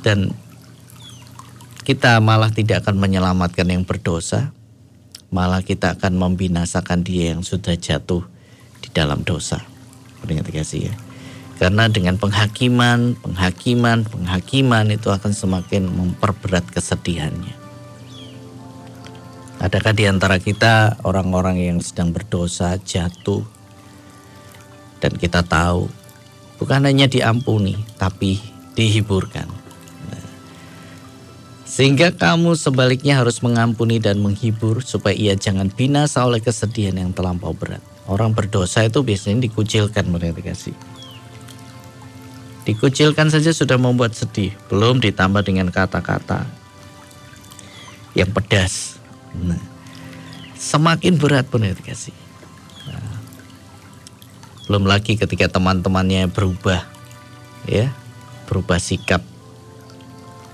Dan 0.01 0.33
kita 1.85 2.17
malah 2.17 2.49
tidak 2.49 2.81
akan 2.81 2.97
menyelamatkan 2.97 3.69
yang 3.69 3.85
berdosa, 3.85 4.49
malah 5.29 5.61
kita 5.61 5.93
akan 5.93 6.17
membinasakan 6.17 7.05
dia 7.05 7.37
yang 7.37 7.45
sudah 7.45 7.77
jatuh 7.77 8.25
di 8.81 8.89
dalam 8.89 9.21
dosa. 9.21 9.61
Ingat 10.25 10.49
kasih 10.49 10.89
ya. 10.89 10.93
Karena 11.61 11.85
dengan 11.85 12.17
penghakiman, 12.17 13.13
penghakiman, 13.21 14.03
penghakiman 14.09 14.89
itu 14.89 15.13
akan 15.13 15.31
semakin 15.31 15.85
memperberat 15.87 16.65
kesedihannya. 16.73 17.53
Adakah 19.61 19.93
di 19.95 20.09
antara 20.09 20.41
kita 20.41 20.99
orang-orang 21.07 21.61
yang 21.61 21.77
sedang 21.79 22.11
berdosa, 22.11 22.75
jatuh, 22.81 23.45
dan 24.99 25.13
kita 25.15 25.43
tahu 25.43 25.87
bukan 26.59 26.87
hanya 26.87 27.07
diampuni 27.09 27.75
tapi 27.99 28.39
dihiburkan. 28.75 29.65
Sehingga 31.75 32.15
kamu 32.15 32.55
sebaliknya 32.55 33.19
harus 33.19 33.43
mengampuni 33.43 33.99
dan 33.99 34.23
menghibur 34.23 34.79
supaya 34.79 35.11
ia 35.11 35.35
jangan 35.35 35.67
binasa 35.67 36.23
oleh 36.23 36.39
kesedihan 36.39 36.95
yang 36.95 37.11
terlampau 37.11 37.51
berat. 37.51 37.83
Orang 38.07 38.31
berdosa 38.31 38.87
itu 38.87 39.03
biasanya 39.03 39.43
dikucilkan 39.43 40.07
mereka 40.07 40.39
kasih. 40.39 40.71
Dikucilkan 42.63 43.27
saja 43.27 43.51
sudah 43.51 43.75
membuat 43.75 44.15
sedih, 44.15 44.55
belum 44.71 45.03
ditambah 45.03 45.43
dengan 45.43 45.67
kata-kata 45.67 46.47
yang 48.15 48.31
pedas. 48.31 48.95
Nah, 49.35 49.59
semakin 50.55 51.19
berat 51.19 51.45
pun 51.51 51.61
kasih. 51.61 52.24
Belum 54.65 54.89
lagi 54.89 55.13
ketika 55.13 55.45
teman-temannya 55.45 56.25
berubah, 56.29 56.81
ya, 57.69 57.93
berubah 58.49 58.81
sikap. 58.81 59.21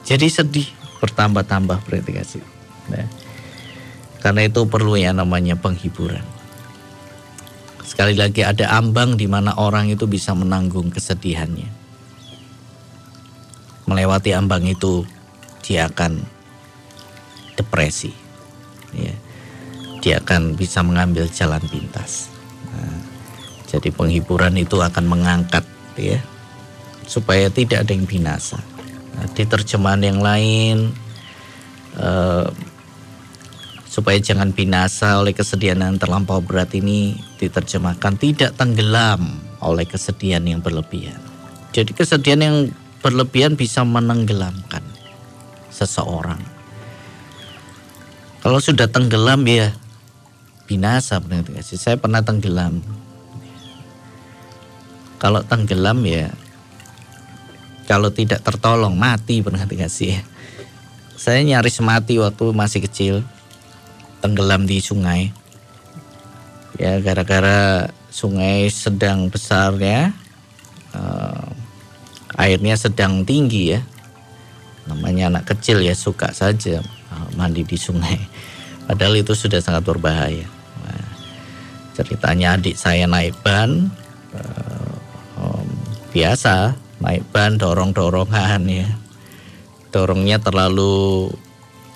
Jadi 0.03 0.27
sedih 0.27 0.67
bertambah-tambah 0.99 1.79
berarti 1.87 2.11
kasih. 2.11 2.43
Nah, 2.91 3.07
karena 4.19 4.45
itu 4.51 4.67
perlu 4.67 4.99
yang 4.99 5.17
namanya 5.17 5.55
penghiburan. 5.55 6.23
Sekali 7.87 8.15
lagi 8.15 8.43
ada 8.43 8.75
ambang 8.75 9.19
di 9.19 9.27
mana 9.27 9.55
orang 9.55 9.91
itu 9.91 10.07
bisa 10.07 10.31
menanggung 10.31 10.91
kesedihannya. 10.91 11.83
melewati 13.91 14.31
ambang 14.31 14.63
itu 14.63 15.03
dia 15.67 15.91
akan 15.91 16.23
depresi. 17.59 18.15
Ya. 18.95 19.11
Dia 19.99 20.23
akan 20.23 20.55
bisa 20.55 20.79
mengambil 20.79 21.27
jalan 21.27 21.59
pintas. 21.67 22.31
Nah, 22.71 23.10
jadi 23.71 23.87
penghiburan 23.95 24.59
itu 24.59 24.75
akan 24.75 25.07
mengangkat 25.07 25.63
ya 25.95 26.19
supaya 27.07 27.47
tidak 27.47 27.87
ada 27.87 27.95
yang 27.95 28.03
binasa. 28.03 28.59
Nah, 29.15 29.27
di 29.31 29.43
terjemahan 29.47 30.03
yang 30.03 30.19
lain 30.19 30.91
uh, 31.95 32.51
supaya 33.87 34.19
jangan 34.19 34.51
binasa 34.51 35.19
oleh 35.19 35.31
kesedihan 35.31 35.79
yang 35.79 35.95
terlampau 35.99 36.43
berat 36.43 36.75
ini 36.75 37.15
diterjemahkan 37.39 38.19
tidak 38.19 38.51
tenggelam 38.59 39.39
oleh 39.63 39.87
kesedihan 39.87 40.43
yang 40.43 40.59
berlebihan. 40.59 41.19
Jadi 41.71 41.95
kesedihan 41.95 42.43
yang 42.43 42.57
berlebihan 42.99 43.55
bisa 43.55 43.87
menenggelamkan 43.87 44.83
seseorang. 45.71 46.39
Kalau 48.43 48.59
sudah 48.59 48.91
tenggelam 48.91 49.47
ya 49.47 49.71
binasa. 50.71 51.19
Saya 51.75 51.99
pernah 51.99 52.23
tenggelam. 52.23 52.79
Kalau 55.21 55.45
tenggelam 55.45 56.01
ya 56.01 56.33
kalau 57.85 58.09
tidak 58.09 58.41
tertolong 58.41 58.97
mati 58.97 59.45
pernah 59.45 59.61
kasih. 59.67 60.17
Saya 61.13 61.45
nyaris 61.45 61.77
mati 61.83 62.17
waktu 62.17 62.49
masih 62.55 62.81
kecil 62.87 63.15
tenggelam 64.23 64.65
di 64.65 64.81
sungai. 64.81 65.29
Ya 66.79 66.97
gara-gara 67.03 67.91
sungai 68.09 68.71
sedang 68.71 69.29
besarnya, 69.29 70.15
uh, 70.95 71.51
airnya 72.39 72.73
sedang 72.79 73.27
tinggi 73.27 73.77
ya. 73.77 73.85
Namanya 74.89 75.29
anak 75.29 75.53
kecil 75.53 75.83
ya 75.85 75.93
suka 75.93 76.33
saja 76.33 76.81
uh, 77.11 77.29
mandi 77.37 77.61
di 77.61 77.77
sungai. 77.77 78.17
Padahal 78.87 79.19
itu 79.21 79.37
sudah 79.37 79.61
sangat 79.61 79.85
berbahaya. 79.85 80.47
Ceritanya 81.91 82.55
adik 82.55 82.79
saya 82.79 83.03
naik 83.03 83.35
ban, 83.43 83.91
um, 84.31 84.70
biasa 86.11 86.75
naik 87.01 87.25
ban 87.33 87.57
dorong-dorongan 87.57 88.61
ya. 88.69 88.87
Dorongnya 89.91 90.39
terlalu 90.39 91.31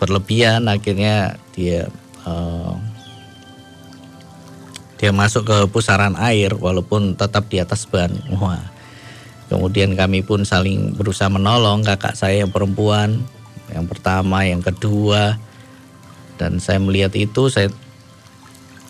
berlebihan 0.01 0.67
akhirnya 0.67 1.39
dia 1.55 1.87
uh, 2.27 2.75
dia 4.95 5.11
masuk 5.11 5.47
ke 5.47 5.57
pusaran 5.69 6.15
air 6.17 6.55
walaupun 6.55 7.15
tetap 7.15 7.47
di 7.51 7.61
atas 7.61 7.85
ban. 7.85 8.11
Wah. 8.35 8.73
Kemudian 9.45 9.93
kami 9.93 10.25
pun 10.25 10.41
saling 10.41 10.97
berusaha 10.97 11.29
menolong 11.29 11.85
kakak 11.85 12.17
saya 12.17 12.41
yang 12.41 12.49
perempuan 12.49 13.21
yang 13.69 13.85
pertama, 13.85 14.45
yang 14.45 14.61
kedua 14.61 15.37
dan 16.35 16.59
saya 16.59 16.81
melihat 16.83 17.15
itu 17.15 17.47
saya 17.47 17.71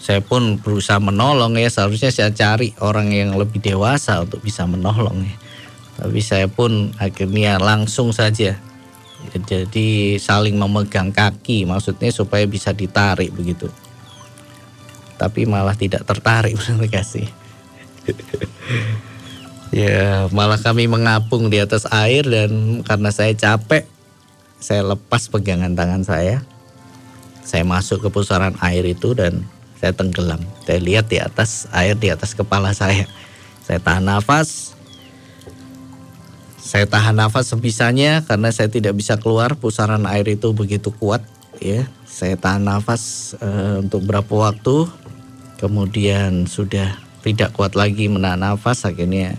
saya 0.06 0.22
pun 0.22 0.62
berusaha 0.62 1.02
menolong 1.02 1.58
ya. 1.58 1.66
Seharusnya 1.66 2.14
saya 2.14 2.30
cari 2.30 2.78
orang 2.78 3.10
yang 3.10 3.34
lebih 3.34 3.58
dewasa 3.58 4.22
untuk 4.22 4.38
bisa 4.46 4.70
menolong 4.70 5.26
ya. 5.26 5.36
Tapi 5.98 6.22
saya 6.22 6.46
pun 6.46 6.94
akhirnya 7.02 7.58
langsung 7.58 8.14
saja. 8.14 8.54
Jadi 9.34 10.22
saling 10.22 10.62
memegang 10.62 11.10
kaki 11.10 11.66
maksudnya 11.66 12.14
supaya 12.14 12.46
bisa 12.46 12.70
ditarik 12.70 13.34
begitu. 13.34 13.66
Tapi 15.18 15.50
malah 15.50 15.74
tidak 15.74 16.06
tertarik 16.06 16.54
terima 16.62 16.86
kasih. 16.86 17.26
Ya 19.74 20.32
malah 20.32 20.56
kami 20.56 20.88
mengapung 20.88 21.52
di 21.52 21.60
atas 21.60 21.84
air 21.92 22.24
dan 22.24 22.80
karena 22.88 23.12
saya 23.12 23.36
capek 23.36 23.84
saya 24.62 24.88
lepas 24.88 25.28
pegangan 25.28 25.76
tangan 25.76 26.06
saya. 26.06 26.48
Saya 27.44 27.68
masuk 27.68 28.08
ke 28.08 28.10
pusaran 28.14 28.56
air 28.64 28.88
itu 28.88 29.12
dan 29.12 29.44
saya 29.86 29.94
tenggelam 29.94 30.42
saya 30.66 30.82
lihat 30.82 31.06
di 31.06 31.22
atas 31.22 31.70
air 31.70 31.94
di 31.94 32.10
atas 32.10 32.34
kepala 32.34 32.74
saya 32.74 33.06
saya 33.62 33.78
tahan 33.78 34.10
nafas 34.10 34.74
saya 36.66 36.90
tahan 36.90 37.14
nafas 37.14 37.54
sebisanya 37.54 38.26
karena 38.26 38.50
saya 38.50 38.66
tidak 38.66 38.98
bisa 38.98 39.22
keluar 39.22 39.54
pusaran 39.54 40.10
air 40.10 40.26
itu 40.26 40.50
begitu 40.50 40.90
kuat 40.90 41.22
ya. 41.62 41.86
Saya 42.10 42.42
tahan 42.42 42.66
nafas 42.66 43.38
uh, 43.38 43.86
untuk 43.86 44.02
berapa 44.02 44.28
waktu 44.34 44.90
kemudian 45.62 46.50
sudah 46.50 46.98
tidak 47.22 47.54
kuat 47.54 47.78
lagi 47.78 48.10
menahan 48.10 48.42
nafas 48.42 48.82
akhirnya 48.82 49.38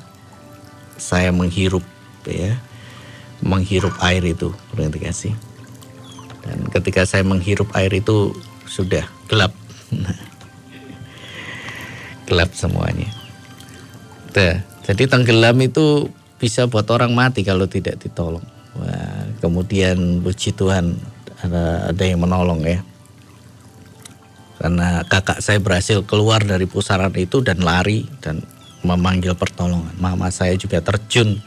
saya 1.03 1.35
menghirup 1.35 1.83
ya. 2.31 2.55
Menghirup 3.43 3.99
air 4.07 4.23
itu 4.23 4.55
berarti 4.71 4.99
kasih. 5.03 5.35
Dan 6.47 6.63
ketika 6.71 7.03
saya 7.11 7.27
menghirup 7.27 7.75
air 7.75 7.91
itu 7.91 8.39
sudah 8.71 9.03
gelap. 9.27 9.51
gelap 12.27 12.53
semuanya. 12.53 13.09
Tuh, 14.35 14.61
jadi 14.85 15.03
tenggelam 15.09 15.57
itu 15.63 16.11
bisa 16.37 16.69
buat 16.69 16.85
orang 16.93 17.17
mati 17.17 17.41
kalau 17.47 17.65
tidak 17.65 18.03
ditolong. 18.03 18.45
Wah, 18.77 19.25
kemudian 19.41 20.21
puji 20.21 20.53
Tuhan 20.53 21.01
ada 21.41 21.89
ada 21.95 22.05
yang 22.05 22.21
menolong 22.21 22.61
ya. 22.67 22.85
Karena 24.57 25.05
kakak 25.05 25.41
saya 25.41 25.61
berhasil 25.61 26.05
keluar 26.05 26.41
dari 26.45 26.65
pusaran 26.65 27.13
itu 27.17 27.41
dan 27.45 27.61
lari 27.61 28.09
dan 28.21 28.45
memanggil 28.85 29.37
pertolongan. 29.37 29.93
Mama 29.97 30.29
saya 30.33 30.57
juga 30.57 30.81
terjun 30.81 31.41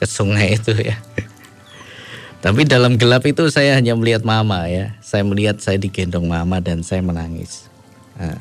ke 0.00 0.06
sungai 0.08 0.56
itu 0.56 0.72
ya. 0.76 0.96
Tapi 2.44 2.64
dalam 2.64 2.96
gelap 2.96 3.24
itu 3.28 3.48
saya 3.52 3.76
hanya 3.76 3.92
melihat 3.92 4.24
mama 4.24 4.64
ya. 4.68 4.96
Saya 5.04 5.24
melihat 5.24 5.60
saya 5.60 5.76
digendong 5.76 6.24
mama 6.24 6.60
dan 6.60 6.80
saya 6.80 7.04
menangis. 7.04 7.68
Nah, 8.16 8.40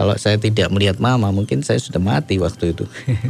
kalau 0.00 0.16
saya 0.16 0.40
tidak 0.40 0.72
melihat 0.72 0.96
mama 0.96 1.28
mungkin 1.28 1.60
saya 1.60 1.76
sudah 1.76 2.00
mati 2.00 2.40
waktu 2.40 2.72
itu. 2.72 2.88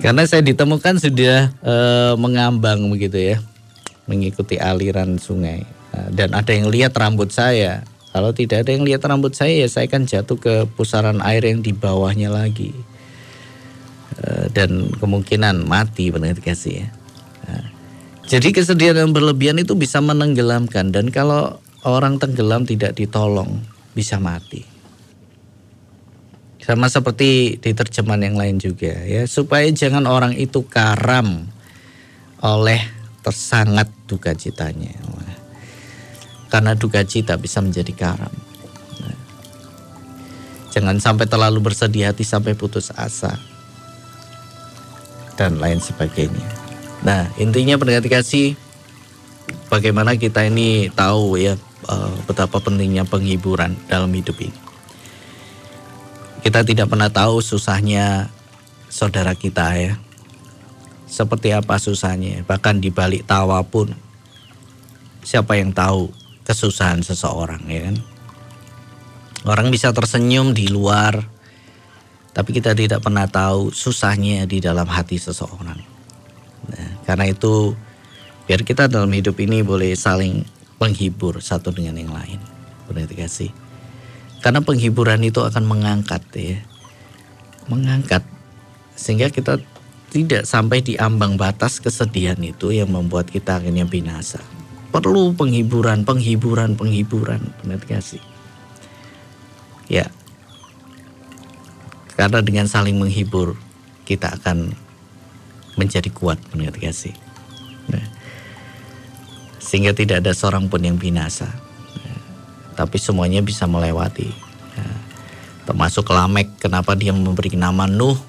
Karena 0.00 0.24
saya 0.24 0.40
ditemukan 0.40 1.04
sudah 1.04 1.52
e, 1.60 1.76
mengambang 2.16 2.80
begitu 2.88 3.36
ya, 3.36 3.36
mengikuti 4.08 4.56
aliran 4.56 5.20
sungai. 5.20 5.68
Nah, 5.92 6.08
dan 6.16 6.32
ada 6.32 6.48
yang 6.48 6.72
lihat 6.72 6.96
rambut 6.96 7.28
saya. 7.28 7.84
Kalau 8.16 8.32
tidak 8.32 8.64
ada 8.64 8.72
yang 8.72 8.88
lihat 8.88 9.04
rambut 9.04 9.36
saya, 9.36 9.52
ya 9.52 9.68
saya 9.68 9.84
akan 9.84 10.08
jatuh 10.08 10.40
ke 10.40 10.54
pusaran 10.80 11.20
air 11.20 11.44
yang 11.44 11.60
di 11.60 11.76
bawahnya 11.76 12.32
lagi. 12.32 12.72
E, 14.16 14.48
dan 14.48 14.88
kemungkinan 14.96 15.60
mati 15.68 16.08
benar 16.08 16.40
kasih 16.40 16.88
ya. 16.88 16.88
Nah, 17.52 17.68
jadi 18.24 18.48
kesedihan 18.48 18.96
yang 18.96 19.12
berlebihan 19.12 19.60
itu 19.60 19.76
bisa 19.76 20.00
menenggelamkan 20.00 20.88
dan 20.88 21.12
kalau 21.12 21.60
orang 21.84 22.16
tenggelam 22.16 22.64
tidak 22.64 22.96
ditolong 22.96 23.60
bisa 23.94 24.18
mati. 24.18 24.66
Sama 26.60 26.88
seperti 26.88 27.60
di 27.60 27.70
terjemahan 27.76 28.24
yang 28.24 28.36
lain 28.40 28.56
juga 28.56 28.92
ya, 29.04 29.28
supaya 29.28 29.68
jangan 29.68 30.08
orang 30.08 30.32
itu 30.34 30.64
karam 30.64 31.46
oleh 32.40 32.80
tersangat 33.24 33.88
duka 34.08 34.36
citanya. 34.36 34.92
Karena 36.48 36.76
duka 36.76 37.02
cita 37.02 37.34
bisa 37.40 37.58
menjadi 37.58 37.92
karam. 37.94 38.34
Jangan 40.74 40.98
sampai 40.98 41.30
terlalu 41.30 41.70
bersedih 41.70 42.10
hati 42.10 42.26
sampai 42.26 42.58
putus 42.58 42.90
asa. 42.98 43.38
Dan 45.38 45.62
lain 45.62 45.78
sebagainya. 45.78 46.46
Nah 47.06 47.30
intinya 47.38 47.78
pendengar 47.78 48.02
kasih 48.06 48.58
bagaimana 49.68 50.16
kita 50.16 50.44
ini 50.48 50.88
tahu 50.92 51.38
ya 51.40 51.54
eh, 51.88 52.14
betapa 52.28 52.60
pentingnya 52.60 53.04
penghiburan 53.08 53.76
dalam 53.88 54.10
hidup 54.12 54.36
ini. 54.40 54.58
Kita 56.44 56.60
tidak 56.60 56.92
pernah 56.92 57.08
tahu 57.08 57.40
susahnya 57.40 58.28
saudara 58.92 59.32
kita 59.32 59.74
ya. 59.80 59.94
Seperti 61.08 61.54
apa 61.54 61.78
susahnya, 61.78 62.42
bahkan 62.44 62.82
di 62.82 62.90
balik 62.90 63.24
tawa 63.24 63.62
pun 63.62 63.94
siapa 65.24 65.56
yang 65.56 65.72
tahu 65.72 66.10
kesusahan 66.44 67.00
seseorang 67.00 67.62
ya 67.70 67.88
kan. 67.88 67.96
Orang 69.44 69.68
bisa 69.68 69.92
tersenyum 69.92 70.56
di 70.56 70.72
luar, 70.72 71.20
tapi 72.32 72.50
kita 72.56 72.72
tidak 72.72 73.04
pernah 73.04 73.28
tahu 73.28 73.68
susahnya 73.70 74.48
di 74.48 74.58
dalam 74.58 74.88
hati 74.88 75.20
seseorang. 75.20 75.80
Nah, 76.64 76.90
karena 77.04 77.28
itu 77.28 77.76
biar 78.44 78.60
kita 78.62 78.88
dalam 78.90 79.10
hidup 79.12 79.36
ini 79.40 79.64
boleh 79.64 79.96
saling 79.96 80.44
menghibur 80.80 81.40
satu 81.40 81.72
dengan 81.72 81.96
yang 81.96 82.12
lain. 82.12 82.40
Benar 82.90 83.08
kasih. 83.08 83.50
Karena 84.44 84.60
penghiburan 84.60 85.24
itu 85.24 85.40
akan 85.40 85.64
mengangkat 85.64 86.20
ya. 86.36 86.60
Mengangkat 87.72 88.20
sehingga 88.92 89.32
kita 89.32 89.56
tidak 90.14 90.46
sampai 90.46 90.78
di 90.84 90.94
ambang 90.94 91.34
batas 91.34 91.82
kesedihan 91.82 92.38
itu 92.38 92.70
yang 92.70 92.92
membuat 92.92 93.32
kita 93.32 93.58
akhirnya 93.58 93.88
binasa. 93.88 94.38
Perlu 94.94 95.34
penghiburan, 95.34 96.06
penghiburan, 96.06 96.78
penghiburan, 96.78 97.50
benar 97.64 97.82
gak 97.82 97.98
sih? 97.98 98.22
Ya. 99.90 100.06
Karena 102.14 102.38
dengan 102.46 102.70
saling 102.70 102.94
menghibur 102.94 103.58
kita 104.06 104.38
akan 104.38 104.70
menjadi 105.74 106.14
kuat 106.14 106.38
menurut 106.54 106.78
kasih. 106.78 107.10
Nah, 107.90 108.06
sehingga 109.64 109.96
tidak 109.96 110.20
ada 110.20 110.36
seorang 110.36 110.68
pun 110.68 110.84
yang 110.84 111.00
binasa. 111.00 111.48
Tapi 112.76 113.00
semuanya 113.00 113.40
bisa 113.40 113.64
melewati. 113.64 114.28
Termasuk 115.64 116.12
Lamek, 116.12 116.60
kenapa 116.60 116.92
dia 116.92 117.16
memberi 117.16 117.56
nama 117.56 117.88
Nuh 117.88 118.20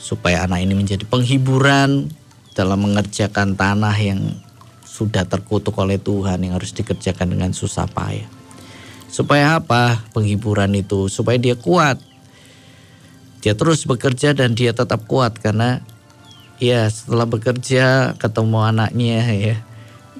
supaya 0.00 0.48
anak 0.48 0.64
ini 0.64 0.72
menjadi 0.72 1.04
penghiburan 1.04 2.08
dalam 2.56 2.80
mengerjakan 2.80 3.52
tanah 3.52 3.92
yang 4.00 4.32
sudah 4.80 5.28
terkutuk 5.28 5.76
oleh 5.76 6.00
Tuhan 6.00 6.40
yang 6.40 6.56
harus 6.56 6.72
dikerjakan 6.72 7.36
dengan 7.36 7.52
susah 7.52 7.84
payah. 7.84 8.24
Supaya 9.12 9.60
apa? 9.60 10.00
Penghiburan 10.16 10.72
itu 10.72 11.12
supaya 11.12 11.36
dia 11.36 11.52
kuat. 11.52 12.00
Dia 13.44 13.52
terus 13.52 13.84
bekerja 13.84 14.32
dan 14.32 14.56
dia 14.56 14.72
tetap 14.72 15.04
kuat 15.04 15.36
karena 15.36 15.84
ya 16.56 16.88
setelah 16.88 17.28
bekerja 17.28 18.16
ketemu 18.16 18.58
anaknya 18.60 19.20
ya 19.32 19.56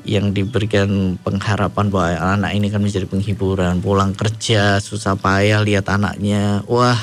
yang 0.08 0.32
diberikan 0.32 1.20
pengharapan 1.20 1.92
bahwa 1.92 2.40
anak 2.40 2.56
ini 2.56 2.72
kan 2.72 2.80
menjadi 2.80 3.04
penghiburan 3.04 3.84
pulang 3.84 4.16
kerja 4.16 4.80
susah 4.80 5.14
payah 5.14 5.60
lihat 5.60 5.92
anaknya 5.92 6.64
wah 6.64 6.96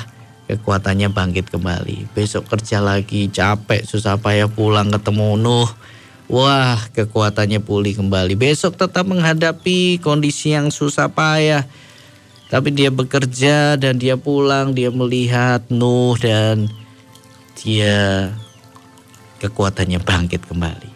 kekuatannya 0.48 1.12
bangkit 1.12 1.52
kembali. 1.52 2.08
Besok 2.16 2.48
kerja 2.48 2.80
lagi, 2.80 3.28
capek, 3.28 3.84
susah 3.84 4.16
payah 4.16 4.48
pulang 4.48 4.88
ketemu 4.88 5.36
Nuh. 5.36 5.70
Wah, 6.28 6.80
kekuatannya 6.92 7.60
pulih 7.60 7.96
kembali. 8.00 8.36
Besok 8.36 8.76
tetap 8.76 9.04
menghadapi 9.08 10.00
kondisi 10.00 10.56
yang 10.56 10.72
susah 10.72 11.12
payah. 11.12 11.68
Tapi 12.48 12.72
dia 12.72 12.88
bekerja 12.88 13.76
dan 13.76 14.00
dia 14.00 14.16
pulang, 14.16 14.72
dia 14.72 14.88
melihat 14.88 15.68
Nuh 15.68 16.16
dan 16.16 16.72
dia 17.60 18.32
kekuatannya 19.44 20.00
bangkit 20.00 20.48
kembali. 20.48 20.90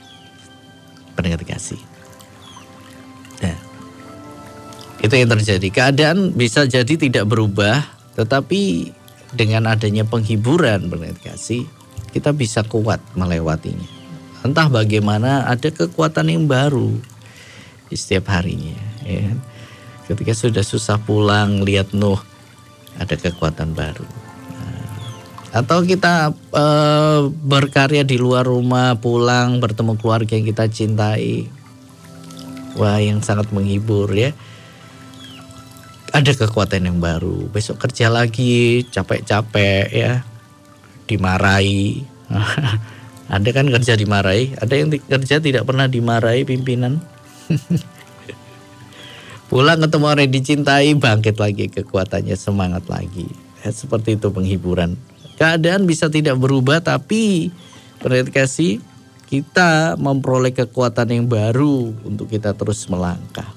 Pendengar 1.13 1.45
kasih. 1.45 1.92
Itu 5.03 5.15
yang 5.19 5.31
terjadi. 5.35 5.69
Keadaan 5.69 6.31
bisa 6.39 6.63
jadi 6.65 6.95
tidak 6.95 7.27
berubah, 7.27 7.83
tetapi 8.15 8.95
dengan 9.35 9.67
adanya 9.67 10.07
penghiburan 10.07 10.87
kasih 11.19 11.67
kita 12.15 12.31
bisa 12.31 12.63
kuat 12.63 13.03
melewatinya. 13.19 13.89
Entah 14.47 14.71
bagaimana 14.71 15.49
ada 15.51 15.69
kekuatan 15.73 16.31
yang 16.31 16.45
baru 16.47 16.95
di 17.91 17.97
setiap 17.99 18.31
harinya. 18.31 18.79
Ya. 19.03 19.35
Ketika 20.07 20.37
sudah 20.37 20.63
susah 20.63 21.01
pulang 21.03 21.65
lihat 21.67 21.97
Nuh 21.97 22.21
ada 23.01 23.17
kekuatan 23.17 23.73
baru. 23.73 24.05
Nah, 24.53 24.87
atau 25.57 25.81
kita 25.87 26.37
e, 26.53 26.65
berkarya 27.33 28.05
di 28.05 28.21
luar 28.21 28.45
rumah 28.45 28.99
pulang 29.01 29.63
bertemu 29.63 29.97
keluarga 29.97 30.37
yang 30.37 30.47
kita 30.47 30.69
cintai. 30.69 31.49
Wah 32.77 33.01
yang 33.01 33.25
sangat 33.25 33.49
menghibur 33.53 34.13
ya 34.13 34.37
ada 36.13 36.33
kekuatan 36.37 36.85
yang 36.85 37.01
baru. 37.01 37.49
Besok 37.49 37.81
kerja 37.89 38.13
lagi, 38.13 38.85
capek-capek 38.93 39.89
ya, 39.89 40.21
dimarahi. 41.09 42.05
ada 43.33 43.49
kan 43.51 43.67
kerja 43.73 43.97
dimarahi, 43.97 44.61
ada 44.61 44.75
yang 44.77 44.93
kerja 44.93 45.41
tidak 45.41 45.65
pernah 45.65 45.89
dimarahi 45.89 46.45
pimpinan. 46.45 47.01
Pulang 49.49 49.85
ketemu 49.85 50.07
orang 50.09 50.25
yang 50.29 50.35
dicintai, 50.37 50.89
bangkit 50.97 51.37
lagi 51.37 51.69
kekuatannya, 51.69 52.37
semangat 52.37 52.89
lagi. 52.89 53.29
Ya, 53.65 53.73
seperti 53.73 54.17
itu 54.17 54.33
penghiburan. 54.33 54.97
Keadaan 55.37 55.85
bisa 55.85 56.09
tidak 56.09 56.41
berubah, 56.41 56.81
tapi 56.81 57.53
kasih 58.33 58.81
kita 59.29 59.97
memperoleh 59.97 60.53
kekuatan 60.53 61.09
yang 61.09 61.25
baru 61.29 61.93
untuk 62.05 62.29
kita 62.33 62.53
terus 62.57 62.85
melangkah. 62.89 63.49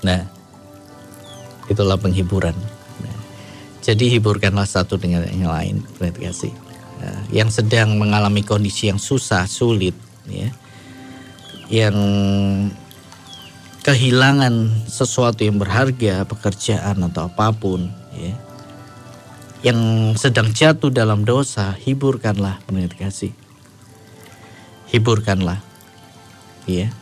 Nah, 0.00 0.39
itulah 1.70 1.96
penghiburan. 1.96 2.52
Jadi 3.80 4.12
hiburkanlah 4.12 4.68
satu 4.68 5.00
dengan 5.00 5.24
yang 5.32 5.48
lain, 5.48 5.76
kasih. 5.96 6.52
Nah, 7.00 7.24
yang 7.32 7.48
sedang 7.48 7.96
mengalami 7.96 8.44
kondisi 8.44 8.92
yang 8.92 9.00
susah, 9.00 9.48
sulit, 9.48 9.96
ya, 10.28 10.52
yang 11.72 11.96
kehilangan 13.80 14.84
sesuatu 14.84 15.40
yang 15.48 15.56
berharga, 15.56 16.28
pekerjaan 16.28 17.08
atau 17.08 17.32
apa 17.32 17.56
pun, 17.56 17.88
ya, 18.12 18.36
yang 19.64 20.12
sedang 20.12 20.52
jatuh 20.52 20.92
dalam 20.92 21.24
dosa, 21.24 21.72
hiburkanlah, 21.72 22.60
kasih. 23.00 23.32
Hiburkanlah, 24.92 25.64
ya 26.68 26.92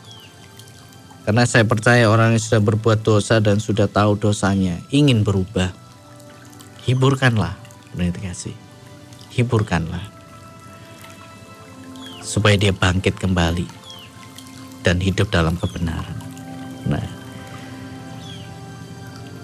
karena 1.29 1.45
saya 1.45 1.61
percaya 1.61 2.09
orang 2.09 2.33
yang 2.33 2.41
sudah 2.41 2.57
berbuat 2.57 3.05
dosa 3.05 3.37
dan 3.37 3.61
sudah 3.61 3.85
tahu 3.85 4.17
dosanya 4.17 4.81
ingin 4.89 5.21
berubah. 5.21 5.69
Hiburkanlah, 6.89 7.53
benar 7.93 8.17
kasih. 8.17 8.57
Hiburkanlah. 9.37 10.09
Supaya 12.25 12.57
dia 12.57 12.73
bangkit 12.73 13.21
kembali 13.21 13.69
dan 14.81 14.97
hidup 14.97 15.29
dalam 15.29 15.53
kebenaran. 15.53 16.17
Nah, 16.89 17.05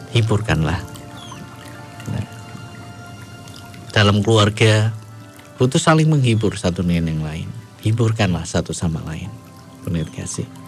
hiburkanlah. 0.09 0.81
Nah, 2.09 2.25
dalam 3.93 4.25
keluarga 4.25 4.89
butuh 5.61 5.77
saling 5.77 6.09
menghibur 6.09 6.57
satu 6.57 6.81
dengan 6.81 7.13
yang 7.13 7.21
lain. 7.21 7.49
Hiburkanlah 7.85 8.41
satu 8.41 8.73
sama 8.73 9.05
lain. 9.05 9.29
Benar 9.85 10.09
kasih 10.09 10.64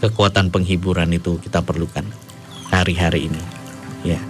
kekuatan 0.00 0.48
penghiburan 0.48 1.12
itu 1.12 1.36
kita 1.38 1.60
perlukan 1.60 2.04
hari-hari 2.72 3.28
ini. 3.28 3.42
Ya. 4.02 4.20